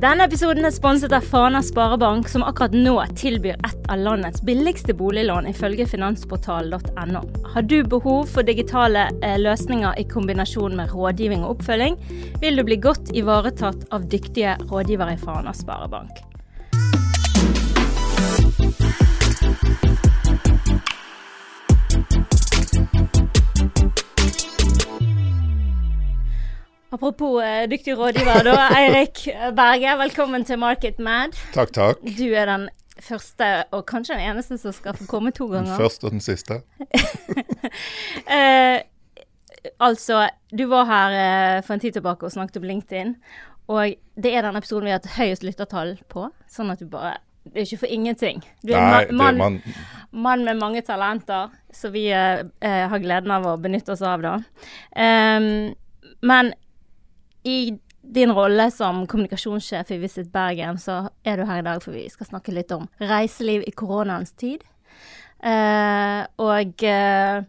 [0.00, 4.94] Denne episoden er sponset av Fana Sparebank, som akkurat nå tilbyr et av landets billigste
[4.96, 7.20] boliglån, ifølge finansportal.no.
[7.52, 12.00] Har du behov for digitale eh, løsninger i kombinasjon med rådgivning og oppfølging,
[12.40, 16.24] vil du bli godt ivaretatt av dyktige rådgivere i Fana Sparebank.
[26.92, 28.52] Apropos uh, dyktig rådgiver, da.
[28.80, 31.36] Eirik Berge, velkommen til Market Mad.
[31.54, 31.98] Takk, takk.
[32.02, 32.64] Du er den
[32.98, 35.70] første, og kanskje den eneste, som skal få komme to ganger.
[35.70, 36.56] Den første og den siste.
[38.26, 38.80] uh,
[39.86, 43.14] altså, du var her uh, for en tid tilbake og snakket om LinkedIn.
[43.70, 46.26] Og det er den episoden vi har hatt høyest lyttertall på.
[46.50, 48.42] Sånn at du bare Det er ikke for ingenting.
[48.66, 49.60] Du er Nei, en mann, man,
[50.10, 54.34] man med mange talenter, så vi har gleden av å benytte oss av, da.
[54.92, 55.70] Um,
[56.20, 56.52] men
[57.44, 61.94] i din rolle som kommunikasjonssjef i Visit Bergen, så er du her i dag for
[61.94, 64.64] vi skal snakke litt om reiseliv i koronaens tid.
[65.40, 67.40] Uh, og uh,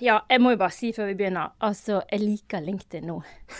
[0.00, 3.18] ja, jeg må jo bare si før vi begynner, altså, jeg liker LinkedIn nå.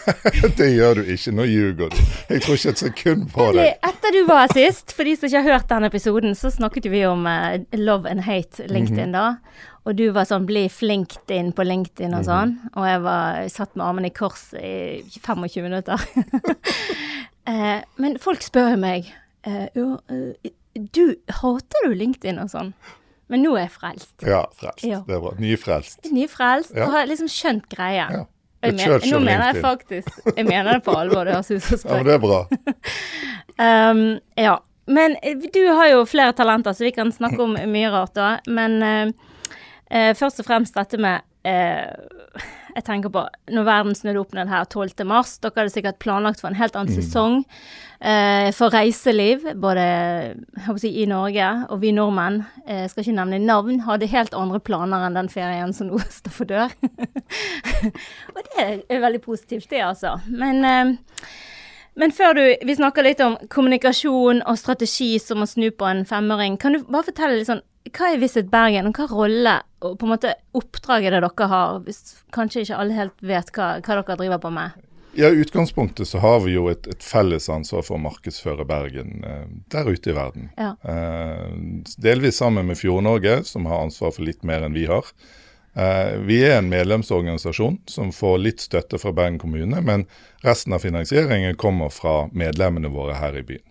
[0.59, 1.35] det gjør du ikke.
[1.37, 1.99] Nå ljuger du.
[2.31, 3.67] Jeg tror ikke et sekund på det.
[3.85, 7.05] Etter du var sist, for de som ikke har hørt den episoden, så snakket vi
[7.09, 9.19] om uh, love and hate LinkedIn, -hmm.
[9.19, 9.35] da.
[9.89, 12.53] Og du var sånn 'bli flink inn på LinkedIn' og sånn.
[12.53, 12.77] Mm -hmm.
[12.77, 16.01] Og jeg var satt med armene i kors i 25 minutter.
[17.51, 19.13] eh, men folk spør jo meg
[19.47, 22.75] eh, jo, eh, du, hater du LinkedIn og sånn?
[23.31, 24.15] Men nå er jeg frelst.
[24.27, 24.85] Ja, frelst.
[24.85, 25.03] Ja.
[25.07, 25.33] Det er bra.
[25.39, 26.11] Nyfrelst.
[26.11, 26.87] Nyfrelst, ja.
[26.87, 28.09] og har liksom skjønt greia.
[28.11, 28.25] Ja.
[28.61, 31.79] Jeg mener, nå mener jeg faktisk Jeg mener det på alvor, det høres ut som
[31.81, 31.91] spøk.
[31.91, 32.41] Ja, men det er bra.
[33.91, 34.03] um,
[34.37, 34.59] ja.
[34.91, 38.35] Men eh, du har jo flere talenter, så vi kan snakke om mye rart da.
[38.51, 39.30] Men uh,
[39.91, 41.87] uh, først og fremst dette med eh,
[42.71, 45.05] jeg tenker på når verden snudde opp ned her 12.
[45.09, 45.37] mars.
[45.43, 47.01] Dere hadde sikkert planlagt for en helt annen mm.
[47.01, 47.37] sesong
[47.99, 49.87] eh, for reiseliv, både
[50.79, 55.07] si, i Norge og vi nordmenn, eh, skal ikke nevne navn, hadde helt andre planer
[55.07, 56.75] enn den ferien som nå står for dør.
[58.35, 60.19] og det er veldig positivt, det, altså.
[60.31, 60.99] Men eh,
[62.01, 66.05] men før du, vi snakker litt om kommunikasjon og strategi som å snu på en
[66.09, 66.55] femøring.
[66.57, 67.65] Kan du bare fortelle litt sånn
[67.97, 71.81] hva er Visit Bergen, og hva rolle og på en måte oppdraget det dere har,
[71.87, 74.87] hvis kanskje ikke alle helt vet hva, hva dere driver på med?
[75.19, 79.25] Ja, I utgangspunktet så har vi jo et, et felles ansvar for å markedsføre Bergen
[79.27, 80.51] eh, der ute i verden.
[80.55, 80.77] Ja.
[80.87, 81.49] Eh,
[81.99, 85.09] delvis sammen med Fjord-Norge, som har ansvar for litt mer enn vi har.
[85.75, 90.07] Eh, vi er en medlemsorganisasjon som får litt støtte fra Bergen kommune, men
[90.47, 93.67] resten av finansieringen kommer fra medlemmene våre her i byen.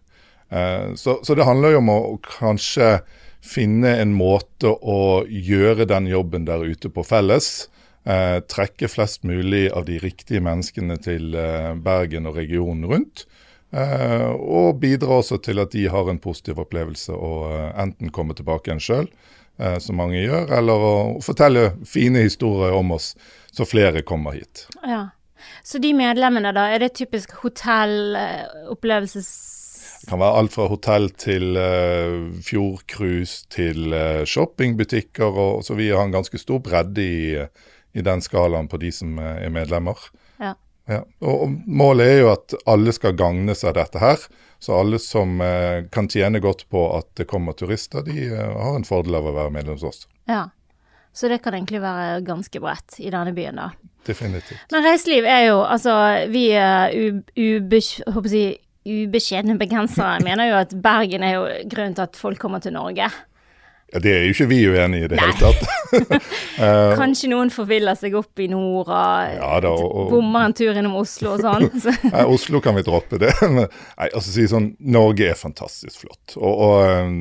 [0.50, 2.98] Eh, så, så, det handler jo om å, å kanskje
[3.46, 7.70] finne en måte å gjøre den jobben der ute på felles.
[8.04, 13.26] Eh, trekke flest mulig av de riktige menneskene til eh, Bergen og regionen rundt.
[13.72, 18.34] Eh, og bidra også til at de har en positiv opplevelse og eh, enten komme
[18.38, 19.08] tilbake igjen sjøl,
[19.62, 23.14] eh, som mange gjør, eller å fortelle fine historier om oss,
[23.54, 24.66] så flere kommer hit.
[24.82, 25.10] Ja.
[25.64, 29.59] Så de medlemmene, da, er det typisk hotellopplevelses det
[30.10, 35.30] kan være alt fra hotell til uh, fjordcruise til uh, shoppingbutikker.
[35.30, 37.38] Og, så vi har en ganske stor bredde i,
[37.94, 40.02] i den skalaen på de som er medlemmer.
[40.42, 40.56] Ja.
[40.90, 41.04] Ja.
[41.22, 44.22] Og, og, målet er jo at alle skal gagne seg dette her.
[44.60, 48.88] Så alle som uh, kan tjene godt på at det kommer turister, de har en
[48.88, 50.08] fordel av å være medlem hos oss.
[50.30, 50.50] Ja.
[51.16, 53.72] Så det kan egentlig være ganske bredt i denne byen, da.
[54.08, 54.62] Definitivt.
[54.72, 55.94] Men reiseliv er jo Altså,
[56.32, 56.94] vi er
[57.36, 58.60] ubekymret
[58.90, 63.10] ubeskjedne bergensere mener jo at Bergen er jo grunnen til at folk kommer til Norge.
[63.90, 65.64] Ja, Det er jo ikke vi uenig i det hele tatt.
[66.62, 70.78] uh, Kanskje noen forviller seg opp i nord og, ja, da, og, bommer en tur
[70.78, 71.70] innom Oslo og sånn.
[72.14, 73.34] nei, Oslo kan vi droppe det.
[73.58, 73.70] nei,
[74.10, 76.38] altså si sånn, Norge er fantastisk flott.
[76.38, 77.16] Og, og um,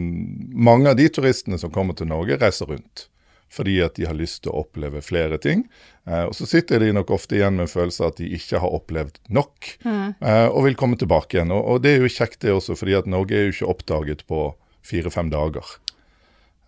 [0.69, 3.09] mange av de turistene som kommer til Norge, reiser rundt
[3.53, 5.65] fordi at de har lyst til å oppleve flere ting.
[6.09, 8.63] Eh, og så sitter de nok ofte igjen med en følelse av at de ikke
[8.63, 10.07] har opplevd nok, mm.
[10.21, 11.53] eh, og vil komme tilbake igjen.
[11.55, 14.25] Og, og, det er jo kjekt det også, fordi at Norge er jo ikke oppdaget
[14.29, 14.51] på
[14.89, 15.77] fire-fem dager.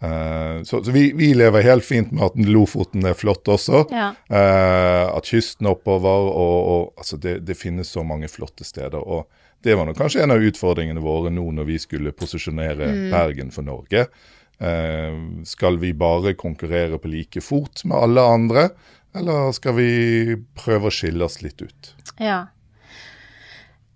[0.01, 3.83] Uh, så, så vi, vi, lever helt fint med at Lofoten er flott også.
[3.93, 4.15] Ja.
[4.33, 6.31] Uh, at kysten er oppover.
[6.33, 8.97] og, og altså det, det, finnes så mange flotte steder.
[8.97, 9.29] og
[9.61, 13.03] Det var nok kanskje en av utfordringene våre nå når vi skulle posisjonere mm.
[13.13, 14.07] Bergen for Norge.
[14.61, 15.19] Eh,
[15.49, 18.69] skal vi bare konkurrere på like fot med alle andre,
[19.17, 19.91] eller skal vi
[20.59, 21.95] prøve å skille oss litt ut?
[22.21, 22.45] Ja.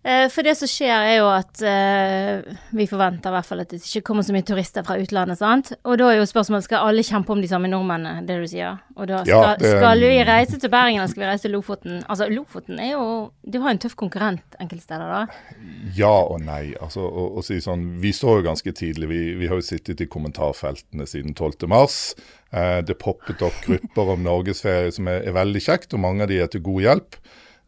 [0.04, 3.70] Eh, for det som skjer, er jo at uh, vi forventer i hvert fall at
[3.72, 5.38] det ikke kommer så mye turister fra utlandet.
[5.40, 5.70] sant?
[5.88, 8.82] Og da er jo spørsmålet skal alle kjempe om de samme nordmennene, det du sier.
[8.98, 11.54] Og da skal, ja, det, skal, vi reise til Bergen eller skal vi reise til
[11.56, 12.02] Lofoten?
[12.04, 13.06] Altså, Lofoten er jo
[13.40, 15.62] Du har en tøff konkurrent enkelte steder, da?
[15.96, 16.74] Ja og nei.
[16.84, 20.04] Altså, å, å si sånn, Vi så jo ganske tidlig, vi, vi har jo sittet
[20.04, 21.64] i kommentarfeltene siden 12.
[21.72, 21.98] mars.
[22.52, 26.30] Eh, det poppet opp grupper om norgesferie som er, er veldig kjekt, og mange av
[26.32, 27.18] de er til god hjelp.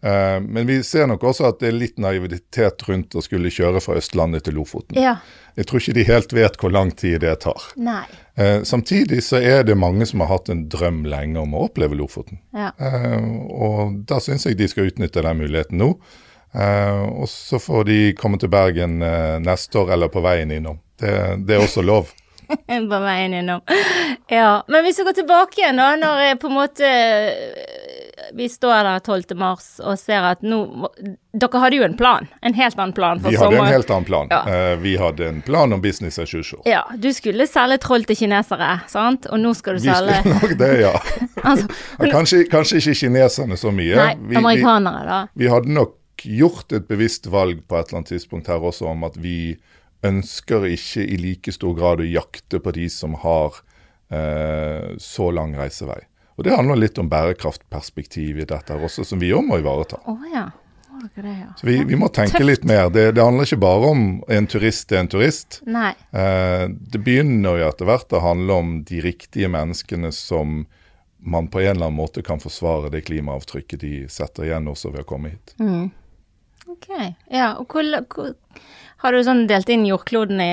[0.04, 3.80] Uh, men vi ser nok også at det er litt naivitet rundt å skulle kjøre
[3.82, 4.98] fra Østlandet til Lofoten.
[5.00, 5.16] Ja.
[5.56, 7.70] Jeg tror ikke de helt vet hvor lang tid det tar.
[7.80, 8.04] Nei.
[8.68, 12.42] samtidig så er det mange som har hatt en drøm lenge om å oppleve Lofoten.
[12.52, 12.74] Ja.
[12.76, 15.94] Uh, og da syns jeg de skal utnytte den muligheten nå.
[16.56, 19.00] og så får de komme til Bergen
[19.44, 20.78] neste år eller på veien innom.
[21.00, 21.12] Det,
[21.44, 22.12] det er også lov.
[22.66, 23.60] på veien innom.
[24.28, 24.64] Ja.
[24.68, 26.92] Men hvis vi går tilbake igjen, da, når på en måte
[28.34, 29.36] vi står der 12.
[29.38, 30.88] mars og ser at nå
[31.36, 32.24] Dere hadde jo en plan.
[32.40, 33.52] En helt annen plan for sommer.
[33.52, 34.30] Vi hadde en helt annen plan.
[34.32, 34.38] Ja.
[34.48, 36.62] Uh, vi hadde en plan om business as usual.
[36.64, 36.80] Ja.
[36.96, 39.28] Du skulle selge troll til kinesere, sant?
[39.28, 40.94] Og nå skal du vi selge Vi skulle nok det, ja.
[41.50, 41.68] altså,
[42.16, 44.00] kanskje, kanskje, ikke kineserne så mye.
[44.00, 45.20] Nei, vi, amerikanere, da.
[45.34, 48.88] Vi, vi hadde nok gjort et bevisst valg på et eller annet tidspunkt her også
[48.94, 49.58] om at vi
[50.06, 53.60] ønsker ikke i like stor grad å jakte på de som har
[54.12, 56.00] uh, så lang reisevei.
[56.36, 60.00] Og Det handler litt om bærekraftperspektiv i dette også, som vi òg må ivareta.
[60.10, 60.50] Oh, ja.
[61.60, 62.88] Så vi, vi, må tenke litt mer.
[62.92, 65.60] Det, det, handler ikke bare om en turist er en turist.
[65.68, 65.92] Nei.
[66.16, 70.64] Eh, det begynner jo etter hvert å handle om de riktige menneskene som
[71.26, 75.04] man på en eller annen måte kan forsvare det klimaavtrykket de setter igjen også ved
[75.04, 75.56] å komme hit.
[75.60, 75.90] Mm.
[76.66, 76.88] Ok.
[77.32, 78.32] Ja, og hvor, hvor
[79.04, 80.52] har du sånn delt inn jordkloden i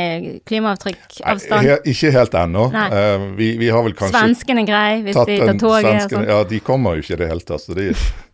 [0.50, 1.64] klimaavtrykkavstand?
[1.64, 2.68] He, ikke helt ennå.
[2.76, 5.88] Uh, vi, vi, har vel kanskje Svenskene er greie hvis de tar toget?
[5.88, 6.30] Svenskene, sånn.
[6.34, 7.64] ja, de kommer jo ikke i det hele tatt.
[7.64, 7.90] Så de,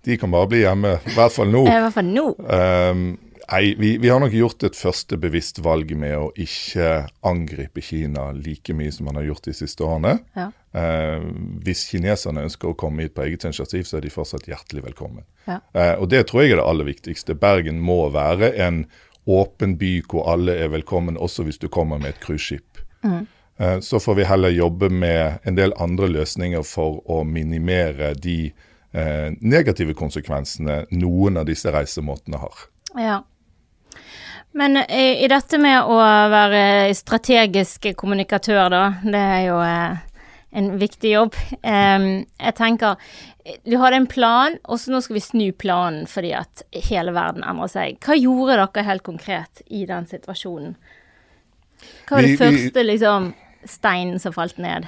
[0.08, 0.98] de, kan bare bli hjemme.
[1.06, 1.66] I hvert fall nå.
[1.70, 2.24] I hvert fall nå.
[2.42, 3.04] Um,
[3.46, 6.90] nei, vi, vi, har nok gjort et første bevisst valg med å ikke
[7.30, 10.16] angripe Kina like mye som man har gjort de siste årene.
[10.34, 10.48] Ja.
[10.74, 11.30] Uh,
[11.66, 15.22] hvis kineserne ønsker å komme hit på eget initiativ, så er de fortsatt hjertelig velkommen.
[15.46, 15.62] Ja.
[15.70, 17.38] Uh, og det tror jeg er det aller viktigste.
[17.38, 18.84] Bergen må være en
[19.30, 22.82] åpen by hvor alle er velkommen, også hvis du kommer med et cruiseskip.
[23.04, 23.28] Mm.
[23.60, 28.52] Eh, så får vi heller jobbe med en del andre løsninger for å minimere de
[28.92, 32.68] eh, negative konsekvensene noen av disse reisemåtene har.
[32.98, 33.22] Ja.
[34.52, 35.98] Men i, i, dette med å
[36.32, 40.00] være strategisk kommunikatør, da, det er jo eh,
[40.58, 41.36] en viktig jobb.
[41.62, 42.08] Um,
[42.40, 43.12] jeg tenker
[43.64, 47.46] Du hadde en plan, og så nå skal vi snu planen fordi at hele verden
[47.48, 48.00] endrer seg.
[48.06, 50.76] Hva gjorde dere helt konkret i den situasjonen?
[52.10, 53.32] Hva var det vi, første liksom
[53.68, 54.88] steinen som falt ned?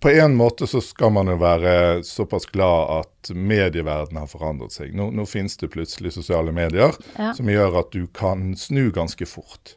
[0.00, 4.94] På en måte så skal man jo være såpass glad at medieverdenen har forandret seg.
[4.96, 7.32] Nå, nå finnes det plutselig sosiale medier ja.
[7.36, 9.76] som gjør at du kan snu ganske fort.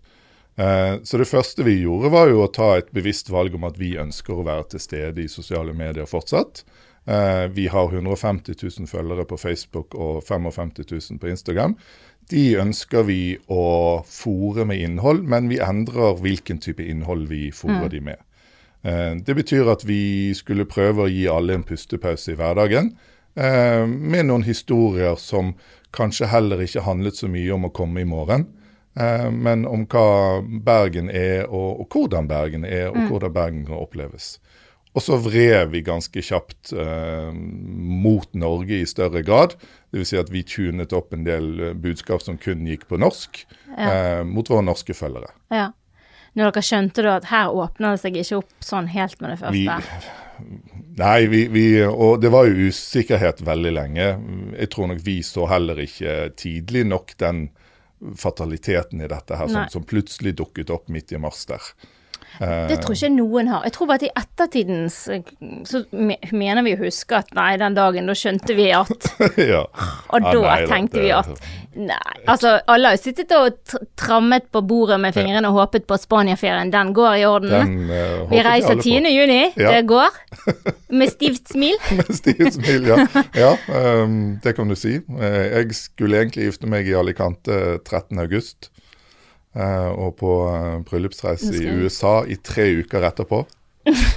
[0.57, 3.77] Eh, så det første vi gjorde, var jo å ta et bevisst valg om at
[3.77, 6.63] vi ønsker å være til stede i sosiale medier fortsatt.
[7.07, 11.77] Eh, vi har 150 000 følgere på Facebook og 55 000 på Instagram.
[12.31, 17.87] De ønsker vi å fòre med innhold, men vi endrer hvilken type innhold vi fòrer
[17.87, 17.93] mm.
[17.95, 18.25] de med.
[18.83, 22.95] Eh, det betyr at vi skulle prøve å gi alle en pustepause i hverdagen.
[23.37, 25.51] Med noen historier som
[25.93, 28.47] kanskje heller ikke handlet så mye om å komme i morgen,
[28.99, 33.09] Eh, men om hva Bergen er, og, og hvordan Bergen er, og mm.
[33.11, 34.37] hvordan Bergen kan oppleves.
[34.97, 39.53] Og så vred vi ganske kjapt eh, mot Norge i større grad.
[39.93, 40.09] Dvs.
[40.09, 43.43] Si at vi tunet opp en del eh, budskap som kun gikk på norsk,
[43.75, 43.91] ja.
[43.91, 45.29] eh, mot våre norske følgere.
[45.53, 45.69] Ja.
[46.37, 49.37] Når dere skjønte da at her åpna det seg ikke opp sånn helt med det
[49.43, 49.53] første?
[49.53, 50.49] Vi,
[51.03, 54.09] nei, vi, vi, og det var jo usikkerhet veldig lenge.
[54.57, 57.47] Jeg tror nok vi så heller ikke tidlig nok den
[58.17, 61.69] fataliteten i dette her, som, som, plutselig dukket opp midt i mars der.
[62.39, 63.63] Det tror ikke noen har.
[63.67, 68.09] Jeg tror bare at i ettertiden så mener vi å huske at nei, den dagen,
[68.09, 69.09] da skjønte vi at
[69.53, 69.63] ja.
[70.13, 71.31] Og da ja, nei, tenkte vi at
[71.77, 72.23] Nei.
[72.25, 76.71] Altså, alle har jo sittet og trammet på bordet med fingrene og håpet på Spania-ferien.
[76.73, 77.53] Den går i orden.
[77.53, 79.11] Den, uh, vi reiser 10.
[79.13, 79.39] juni.
[79.53, 79.75] Ja.
[79.75, 80.17] Det går.
[80.97, 81.75] Med stivt smil.
[81.99, 83.05] med stivt smil, ja.
[83.35, 84.95] ja um, det kan du si.
[84.95, 88.15] Eh, jeg skulle egentlig gifte meg i Alicante 13.
[88.23, 88.69] august.
[89.57, 93.39] Uh, og på uh, bryllupsreise i USA i tre uker etterpå.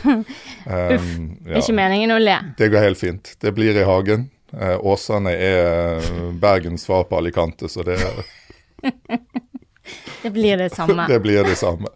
[0.04, 0.24] um,
[0.66, 1.06] Uff.
[1.46, 1.62] Ja.
[1.62, 2.34] Ikke meningen å le.
[2.58, 3.32] Det går helt fint.
[3.40, 4.28] Det blir i hagen.
[4.52, 6.04] Uh, Åsane er
[6.42, 7.96] Bergens svar på Alicante, så det
[10.22, 11.06] Det blir det samme.
[11.08, 11.88] det blir det samme.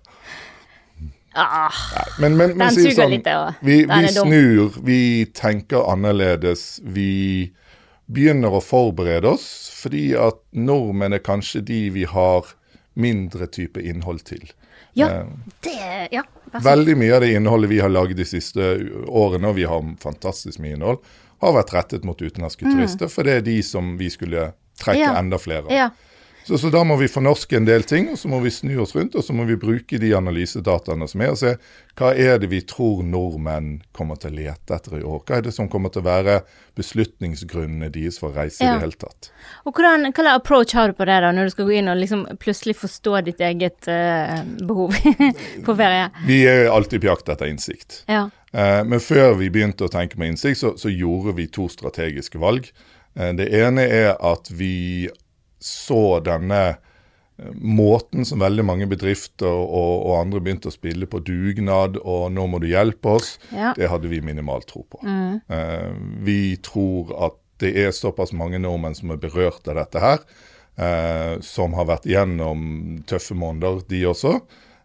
[1.37, 1.73] Ah,
[2.21, 3.57] men, men, men den suger sånn, litt, det òg.
[3.67, 4.99] Vi, vi snur, vi
[5.35, 6.79] tenker annerledes.
[6.87, 7.51] Vi
[8.07, 12.55] begynner å forberede oss, fordi at nordmenn er kanskje de vi har
[12.95, 14.53] mindre type innhold til.
[14.95, 15.27] Ja, eh,
[15.67, 16.25] det, ja.
[16.63, 18.75] Veldig mye av det innholdet vi har laget de siste
[19.09, 21.01] årene, og vi har fantastisk mye innhold,
[21.43, 22.75] har vært rettet mot utenlandske mm.
[22.77, 25.15] turister, for det er de som vi skulle trekke ja.
[25.19, 25.73] enda flere av.
[25.75, 25.89] Ja.
[26.45, 28.93] Så, så, da må vi fornorske en del ting, og så må vi snu oss
[28.97, 31.55] rundt, og så må vi bruke de analysedataene som er, og se
[31.97, 35.23] hva er det vi tror nordmenn kommer til å lete etter i år.
[35.25, 36.37] Hva er det som kommer til å være
[36.77, 38.75] beslutningsgrunnene deres for å reise ja.
[38.75, 39.31] i det hele tatt.
[39.65, 41.91] Og hvordan, Hva slags approach har du på det da, når du skal gå inn
[41.93, 44.97] og liksom plutselig forstå ditt eget uh, behov
[45.67, 46.09] på ferie?
[46.29, 48.03] Vi er alltid på jakt etter innsikt.
[48.11, 48.27] Ja.
[48.53, 52.43] Uh, men før vi begynte å tenke med innsikt, så, så gjorde vi to strategiske
[52.43, 52.69] valg.
[53.17, 55.09] Uh, det ene er at vi
[55.65, 61.23] så denne eh, måten som veldig mange bedrifter og, og, andre begynte å spille på
[61.25, 63.73] dugnad, og nå må du hjelpe oss, ja.
[63.79, 65.01] det hadde vi minimalt tro på.
[65.07, 65.41] Mm.
[65.49, 65.95] Eh,
[66.27, 70.23] vi tror at det er såpass mange nordmenn som er berørt av dette her,
[70.77, 74.39] eh, som har vært gjennom tøffe måneder, de også.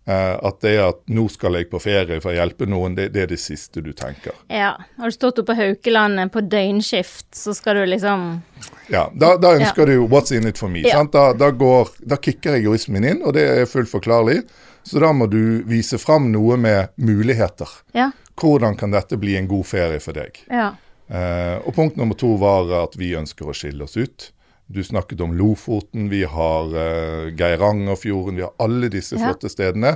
[0.10, 3.22] Eh, at det at 'nå skal jeg på ferie for å hjelpe noen', det, det
[3.26, 4.34] er det siste du tenker.
[4.50, 4.74] Ja.
[4.98, 8.42] Har du stått oppe på Haukelandet på døgnskift, så skal du liksom
[8.90, 9.96] Ja, da, da ønsker ja.
[9.96, 10.88] du 'what's in it for me'.
[10.88, 11.04] Ja.
[11.04, 14.42] Da, da, går, da kicker egoismen inn, og det er fullt forklarlig.
[14.84, 17.70] Så da må du vise fram noe med muligheter.
[17.94, 18.12] Ja.
[18.40, 20.40] Hvordan kan dette bli en god ferie for deg?
[20.50, 20.72] Ja.
[21.10, 24.32] Eh, og punkt nummer to var at vi ønsker å skille oss ut.
[24.70, 29.26] Du snakket om Lofoten, vi har eh, Geirangerfjorden, vi har alle disse ja.
[29.26, 29.96] flotte stedene.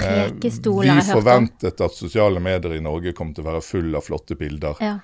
[0.00, 0.50] Eh, vi
[1.06, 4.96] forventet at sosiale medier i Norge kom til å være full av flotte bilder ja.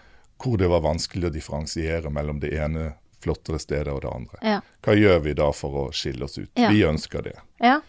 [0.42, 2.88] hvor det var vanskelig å differensiere mellom det ene
[3.22, 4.38] flottere steder og det andre.
[4.42, 4.60] Ja.
[4.84, 6.50] Hva gjør vi da for å skille oss ut?
[6.54, 7.36] Vi ønsker det.
[7.62, 7.80] Ja.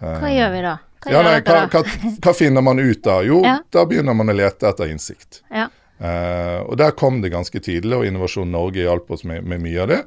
[0.00, 0.74] Hva uh, gjør vi da?
[1.04, 1.82] Hva, nei, hva, hva,
[2.24, 3.18] hva, finner man ut da?
[3.26, 5.42] Jo, da begynner man å lete etter innsikt.
[5.44, 9.92] og der kom det ganske tidlig, og Innovasjon Norge hjalp oss med, med mye av
[9.92, 10.00] det.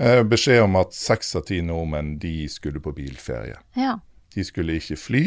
[0.00, 3.58] Eh, beskjed om at seks av ti nordmenn de skulle på bilferie.
[3.76, 3.98] Ja.
[4.32, 5.24] De skulle ikke fly.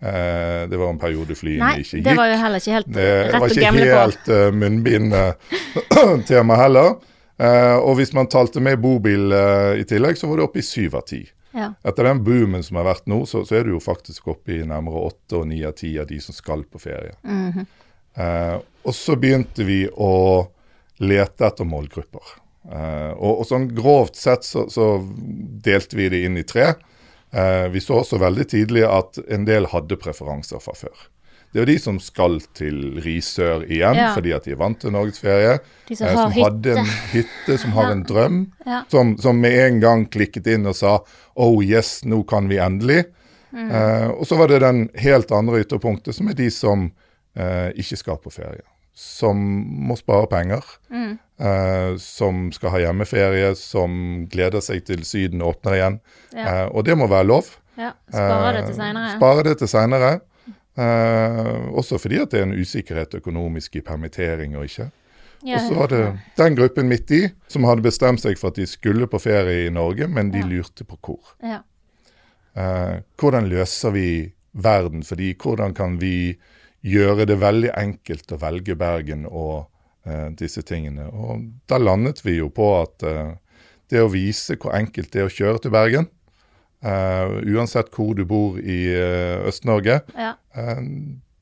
[0.00, 2.06] Eh, det var en periode flyene Nei, ikke gikk.
[2.06, 3.44] Det var jo heller ikke helt rett å gamble på.
[3.44, 6.94] Det var ikke helt uh, munnbindtema heller.
[7.40, 10.66] Uh, og hvis man talte med bobil uh, i tillegg, så var det oppe i
[10.66, 11.24] syv av ti.
[11.54, 11.72] Ja.
[11.86, 14.62] Etter den boomen som har vært nå, så, så er det jo faktisk oppe i
[14.66, 17.14] nærmere åtte og ni av ti av de som skal på ferie.
[17.22, 17.66] Mm -hmm.
[18.82, 20.46] og så begynte vi å
[20.98, 22.34] lete etter målgrupper.
[22.64, 24.96] Uh, og, og, sånn grovt sett så, så,
[25.64, 26.72] delte vi det inn i tre.
[27.34, 30.94] Uh, vi så også veldig tidlig at en del hadde preferanser fra før.
[31.54, 34.08] Det er jo de som skal til Risør igjen ja.
[34.16, 35.60] fordi at de er vant til norgesferie.
[35.86, 37.94] De som, eh, som hadde en hytte, som har ja.
[37.94, 38.40] en drøm.
[38.66, 38.82] Ja.
[38.90, 40.98] Som, som, med en gang klikket inn og sa
[41.38, 43.06] 'oh yes, nå kan vi endelig'.
[43.54, 43.70] Mm.
[44.18, 46.88] og så var det den helt andre ytterpunktet, som er de som
[47.78, 49.38] ikke skal på ferie som
[49.88, 51.10] må spare penger, mm.
[51.42, 55.98] eh, som skal ha hjemmeferie, som gleder seg til Syden åpner igjen.
[56.36, 57.50] Eh, og det må være lov.
[57.74, 59.08] Ja, Spare det til seinere.
[59.08, 60.12] Eh, spare det til seinere.
[60.74, 64.88] Eh, også fordi at det er en usikkerhet økonomisk i permittering og ikke.
[65.44, 66.02] Ja, og så var det
[66.38, 67.20] den gruppen midt i
[67.52, 70.86] som hadde bestemt seg for at de skulle på ferie i Norge, men de lurte
[70.88, 71.34] på hvor.
[71.44, 74.08] Eh, hvordan løser vi
[74.52, 75.34] verden for de?
[75.36, 76.38] Hvordan kan vi
[76.84, 79.70] gjøre det veldig enkelt å velge Bergen og
[80.06, 81.08] eh, disse tingene.
[81.08, 83.36] Og da landet vi jo på at eh,
[83.92, 86.10] det å vise hvor enkelt det er å kjøre til Bergen,
[86.84, 88.78] uh, uansett hvor du bor i
[89.48, 90.32] Øst-Norge, ja.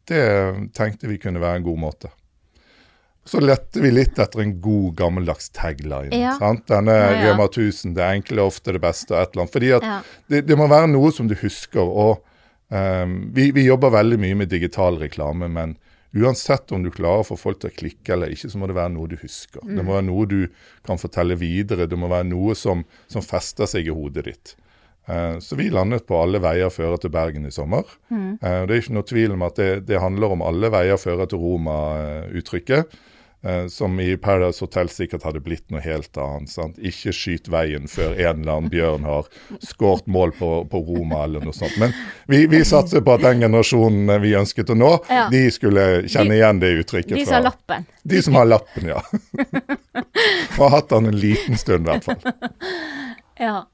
[0.08, 0.24] det
[0.76, 2.12] tenkte vi kunne være en god måte.
[3.24, 6.10] Så lette vi litt etter en god, gammeldags tagline.
[6.16, 6.34] Ja.
[6.40, 6.64] Sant?
[6.70, 7.28] Denne ja, ja.
[7.28, 9.54] Rema 1000, det enkle, ofte det beste, et eller annet.
[9.54, 9.86] Fordi at
[10.26, 11.86] det, det, må være noe som du husker.
[11.86, 12.24] og
[13.36, 15.76] vi, vi, jobber veldig mye med digital reklame, men
[16.12, 18.76] uansett om du klarer å få folk til å klikke eller ikke, så må det
[18.76, 19.62] være noe du husker.
[19.64, 19.76] Mm.
[19.76, 20.40] Det må være noe du
[20.86, 21.88] kan fortelle videre.
[21.88, 24.54] Det må være noe som, som fester seg i hodet ditt.
[25.08, 27.82] Uh, så vi landet på 'Alle veier fører til Bergen' i sommer.
[28.10, 28.38] Mm.
[28.38, 31.26] Uh, det er ikke noe tvil om at det, det handler om 'alle veier fører
[31.26, 33.00] til Roma'-uttrykket.
[33.44, 36.50] Eh, som i Paradise Hotel sikkert hadde blitt noe helt annet.
[36.52, 36.76] Sant?
[36.78, 39.26] Ikke skyt veien før en eller annen bjørn har
[39.66, 41.74] skåret mål på, på, Roma eller noe sånt.
[41.82, 41.90] Men
[42.30, 45.26] vi, vi satser på at den generasjonen vi ønsket å nå, ja.
[45.32, 47.16] de skulle kjenne igjen det uttrykket.
[47.18, 47.90] De som har lappen.
[48.14, 49.02] De som har lappen, ja.
[50.60, 52.22] Og har hatt den en liten stund, i hvert fall.
[53.42, 53.64] Ja.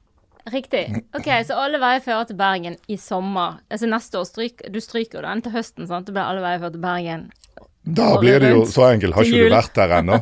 [0.53, 0.85] Riktig.
[1.17, 3.59] Ok, Så alle veier fører til Bergen i sommer.
[3.69, 6.07] Altså neste år stryk, Du stryker den til høsten, sant?
[6.07, 7.29] Det blir alle veier fører til Bergen
[7.83, 9.15] da blir det jo så enkelt.
[9.15, 10.19] Har ikke du vært der ennå?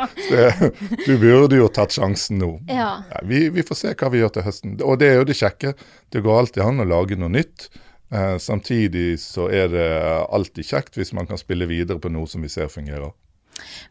[1.06, 2.50] du burde jo tatt sjansen nå.
[2.70, 2.90] Ja.
[3.10, 4.74] Ja, vi, vi, får se hva vi gjør til høsten.
[4.82, 5.74] Og det er jo det kjekke.
[6.10, 7.68] Det går alltid an å lage noe nytt.
[8.10, 9.90] Eh, samtidig så er det
[10.26, 13.12] alltid kjekt hvis man kan spille videre på noe som vi ser fungerer.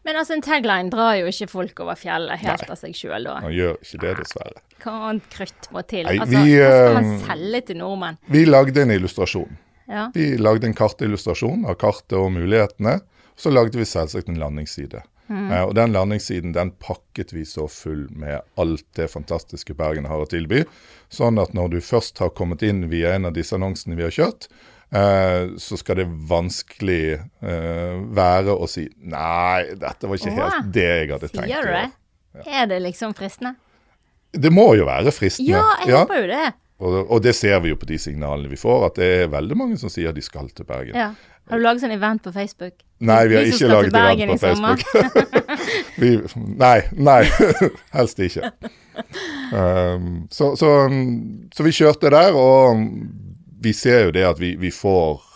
[0.06, 2.70] Men altså, en tagline drar jo ikke folk over fjellet helt Nei.
[2.72, 3.36] av seg sjøl, da.
[3.44, 4.64] Man gjør ikke det, dessverre.
[4.80, 6.08] Hva annet krutt må til?
[6.08, 8.20] Nei, altså, vi, hva skal man eh, selge til nordmenn?
[8.32, 9.62] Vi lagde en illustrasjon.
[9.90, 10.08] Ja.
[10.14, 13.00] Vi lagde en kartillustrasjon av kartet og mulighetene.
[13.34, 15.02] Og så lagde vi selvsagt en landingsside.
[15.30, 15.46] Mm.
[15.52, 20.24] Eh, og den landingssiden den pakket vi så full med alt det fantastiske Bergen har
[20.24, 20.64] å tilby.
[21.12, 24.14] Sånn at når du først har kommet inn via en av disse annonsene vi har
[24.14, 24.48] kjørt,
[24.90, 31.10] så skal det vanskelig eh, være å si Nei, dette var ikke helt det jeg
[31.12, 31.46] hadde tenkt.
[31.46, 31.84] Sier du det?
[32.40, 32.46] Ja.
[32.62, 33.54] Er det liksom fristende?
[34.30, 35.52] Det må jo være fristende.
[35.54, 36.02] Ja, jeg ja.
[36.02, 36.48] håper jo det.
[36.80, 39.58] Og, og, det ser vi jo på de signalene vi får, at det er veldig
[39.58, 40.96] mange som sier de skal til Bergen.
[40.96, 41.10] Ja.
[41.50, 42.76] Har du laget sånn event på Facebook?
[43.02, 44.84] Nei, vi har ikke laget event på Facebook.
[46.00, 46.12] vi,
[46.60, 47.22] nei, nei,
[47.98, 48.52] helst ikke.
[49.50, 50.68] Um, så, så,
[51.50, 52.82] så, vi kjørte der, og
[53.60, 55.30] vi ser jo det at vi, vi får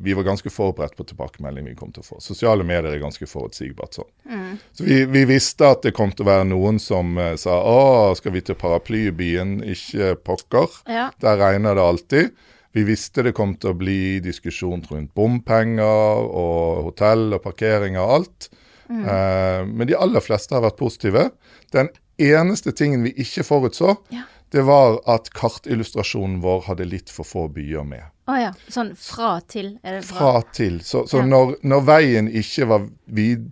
[0.00, 2.18] vi var ganske forberedt på tilbakemelding vi kom til å få.
[2.22, 4.08] Sosiale medier er ganske forutsigbart sånn.
[4.30, 4.52] Mm.
[4.76, 8.12] Så vi, vi, visste at det kom til å være noen som uh, sa å,
[8.18, 10.78] skal vi til paraplybyen, ikke pokker.
[10.90, 11.08] Ja.
[11.22, 12.46] Der regner det alltid.
[12.76, 18.16] Vi visste det kom til å bli diskusjon rundt bompenger og hotell og parkering og
[18.20, 18.50] alt.
[18.86, 19.02] Mm.
[19.02, 21.30] Uh, men de aller fleste har vært positive.
[21.74, 21.90] Den
[22.22, 27.46] eneste tingen vi ikke forutså, ja det var at kartillustrasjonen vår hadde litt for få
[27.52, 28.04] byer med.
[28.26, 28.48] Å oh ja.
[28.72, 29.76] Sånn fra til?
[29.86, 30.18] Er det fra?
[30.18, 30.80] fra til.
[30.82, 31.26] Så, så ja.
[31.30, 32.86] når, når, veien ikke var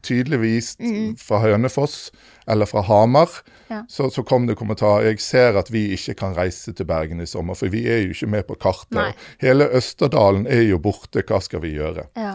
[0.03, 1.13] tydelig vist mm.
[1.21, 2.09] fra Hønefoss
[2.51, 3.31] eller fra Hamar,
[3.71, 3.85] ja.
[3.89, 5.05] så, så, kom det kommentar.
[5.07, 8.17] Jeg ser at vi ikke kan reise til Bergen i sommer, for vi er jo
[8.17, 8.99] ikke med på kartet.
[8.99, 9.13] Nei.
[9.45, 12.09] Hele Østerdalen er jo borte, hva skal vi gjøre?
[12.19, 12.35] Ja.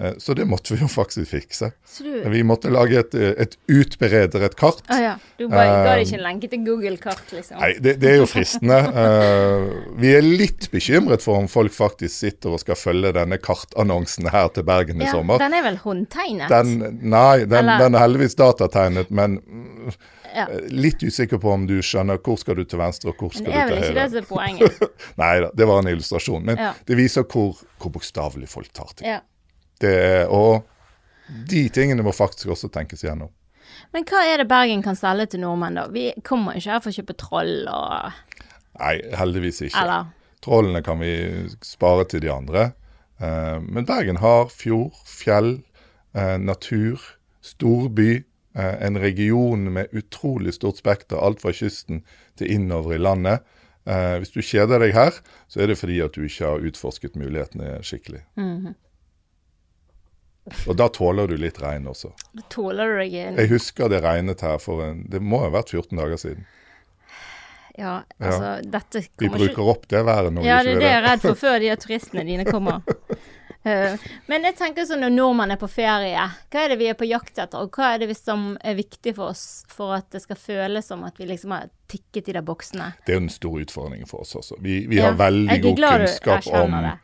[0.00, 1.70] Eh, så det måtte vi jo faktisk fikse.
[1.98, 2.28] Du...
[2.30, 4.80] Vi måtte lage et, et utbereder, et kart.
[4.88, 5.14] Ah, ja.
[5.36, 7.58] Du bare ga ikke en lenke til Google-kart, liksom?
[7.60, 8.78] Nei, det, det, er jo fristende.
[8.96, 9.66] uh,
[10.00, 14.48] vi er litt bekymret for om folk faktisk sitter og skal følge denne kartannonsen her
[14.54, 15.42] til Bergen ja, i sommer.
[15.42, 16.48] Den er vel håndtegnet?
[16.48, 19.36] Den, nei, den, den, er heldigvis datategnet, men
[20.32, 20.46] ja.
[20.72, 23.50] litt usikker på om du skjønner hvor skal du til venstre og hvor skal du
[23.50, 23.66] til høyre.
[23.66, 25.00] Det er vel ikke det som er poenget?
[25.24, 26.46] nei da, det var en illustrasjon.
[26.46, 26.72] Men ja.
[26.88, 29.10] det viser hvor, hvor bokstavelig folk tar ting.
[29.10, 29.20] Ja.
[29.80, 30.66] Det, og
[31.50, 33.30] de tingene må faktisk også tenkes gjennom.
[33.94, 35.86] Men hva er det Bergen kan selge til nordmenn, da?
[35.92, 38.18] Vi kommer ikke her for å kjøpe troll og
[38.80, 39.82] Nei, heldigvis ikke.
[39.82, 40.10] Eller?
[40.44, 41.12] Trollene kan vi
[41.66, 42.70] spare til de andre.
[43.20, 45.58] Uh, men Bergen har fjord, fjell,
[46.16, 47.02] uh, natur,
[47.44, 48.22] storby.
[48.56, 52.00] Uh, en region med utrolig stort spekter, alt fra kysten
[52.40, 53.46] til innover i landet.
[53.90, 55.16] hvis du kjeder deg her,
[55.48, 58.20] så er det fordi at du ikke har utforsket mulighetene skikkelig.
[58.36, 58.74] Mm -hmm.
[60.66, 62.12] Og da tåler du litt regn også.
[62.32, 63.36] Da Tåler du deg inn?
[63.38, 66.46] Jeg husker det regnet her for en Det må ha vært 14 dager siden.
[67.78, 68.54] Ja, altså ja.
[68.62, 70.72] dette kommer ikke Vi bruker opp det været når ja, ikke det.
[70.72, 72.82] Ja, det er det jeg er redd for før de turistene dine kommer.
[73.68, 76.98] uh, men jeg tenker sånn når nordmenn er på ferie, hva er det vi er
[76.98, 77.62] på jakt etter?
[77.62, 81.06] Og hva er det som er viktig for oss for at det skal føles som
[81.08, 82.90] at vi liksom har tikket i de boksene?
[83.06, 84.58] Det er jo en stor utfordring for oss også.
[84.64, 86.98] Vi, vi har veldig god kunnskap om det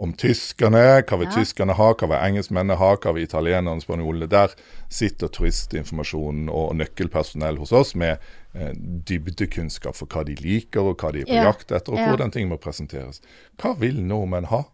[0.00, 1.34] om tyskerne, hva vil ja.
[1.36, 4.30] tyskerne ha, hva vil engelskmennene ha, hva vil italienerne spanjolene.
[4.32, 4.54] Der
[4.88, 8.16] sitter turistinformasjonen og nøkkelpersonell hos oss med
[8.56, 8.72] eh,
[9.10, 11.44] dybdekunnskap for hva de liker og hva de er på ja.
[11.50, 12.08] jakt etter, og ja.
[12.08, 13.20] hvordan ting må presenteres.
[13.60, 14.64] Hva vil nordmenn ha?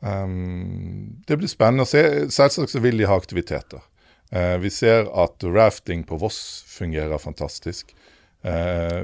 [0.00, 2.02] Um, det blir spennende å se.
[2.32, 3.86] Selvsagt så vil de ha aktiviteter.
[4.34, 7.94] Uh, vi ser at rafting på Voss fungerer fantastisk.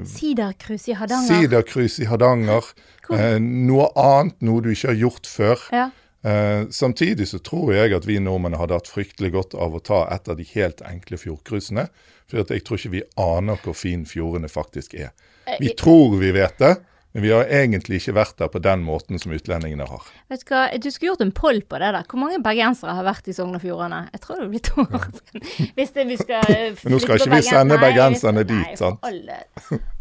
[0.08, 1.28] Sidercruise i Hardanger.
[1.28, 2.64] Sidercruise i Hardanger.
[3.12, 5.62] Eh, noe annet, noe du ikke har gjort før.
[5.74, 5.90] Ja.
[6.26, 10.02] Eh, samtidig så tror jeg at vi nordmenn hadde hatt fryktelig godt av å ta
[10.10, 11.86] et av de helt enkle fjordcruisene.
[12.26, 15.12] For jeg tror ikke vi aner hvor fin fjordene faktisk er.
[15.46, 16.74] Eh, vi tror vi vet det.
[17.16, 20.02] Men vi har egentlig ikke vært der på den måten som utlendingene har.
[20.28, 22.04] Vet Du hva, du skulle gjort en poll på det der.
[22.10, 24.02] Hvor mange bergensere har vært i Sogn og Fjordane?
[24.12, 25.70] Jeg tror det blir to år siden.
[25.78, 26.44] Hvis det, vi skal
[26.84, 29.00] Men nå skal ikke vi sende bergenserne dit, nei, sant?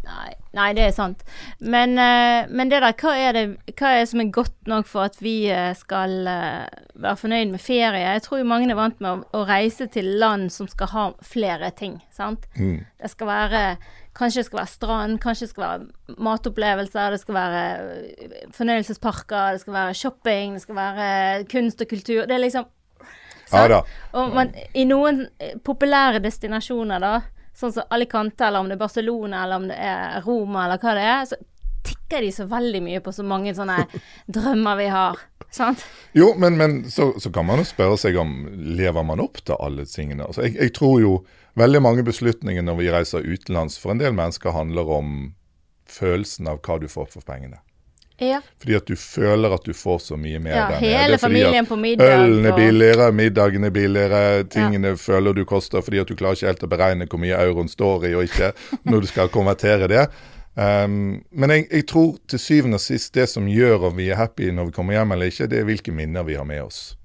[0.06, 0.28] Nei,
[0.60, 1.24] nei, det er sant.
[1.58, 4.92] Men, uh, men, det der, hva er det hva er det som er godt nok
[4.92, 6.68] for at vi uh, skal uh,
[7.00, 8.04] være fornøyd med ferie?
[8.04, 11.10] Jeg tror jo mange er vant med å, å, reise til land som skal ha
[11.24, 12.44] flere ting, sant.
[12.60, 12.82] Mm.
[12.84, 13.68] Det skal være
[14.16, 19.56] Kanskje det skal være strand, kanskje det skal være matopplevelser, det skal være øh, fornøyelsesparker,
[19.56, 21.08] det skal være shopping, det skal være
[21.52, 22.24] kunst og kultur.
[22.24, 22.72] Det er liksom
[23.52, 23.82] Ja da.
[24.18, 27.12] Og man, i noen øh, populære destinasjoner, da,
[27.56, 30.96] sånn som Alicante, eller om det er Barcelona, eller om det er Roma, eller hva
[30.96, 31.38] det er, så
[31.86, 33.84] tikker de så veldig mye på så mange sånne
[34.36, 35.22] drømmer vi har.
[35.54, 35.84] Sant?
[36.16, 38.38] Jo, men, men så, så, kan man jo spørre seg om
[38.76, 40.26] lever man opp til alle tingene.
[40.26, 41.12] Altså, jeg, jeg, tror jo
[41.56, 45.14] veldig mange beslutninger når vi reiser utenlands for en del mennesker handler om
[45.90, 47.60] følelsen av hva du får for pengene.
[48.18, 48.38] Ja.
[48.60, 50.98] Fordi at du føler at du får så mye mer Ja, der nede.
[50.98, 56.00] hele familien på middag, Ølen er billigere, middagen er billigere, tingene føler du koster fordi
[56.00, 58.52] at du klarer ikke helt å beregne hvor mye euroen står i og ikke,
[58.88, 60.06] når du skal konvertere det.
[60.56, 64.16] Um, men jeg, jeg tror til syvende og sist det som gjør om vi er
[64.16, 66.96] happy når vi kommer hjem eller ikke, det er hvilke minner vi har med oss.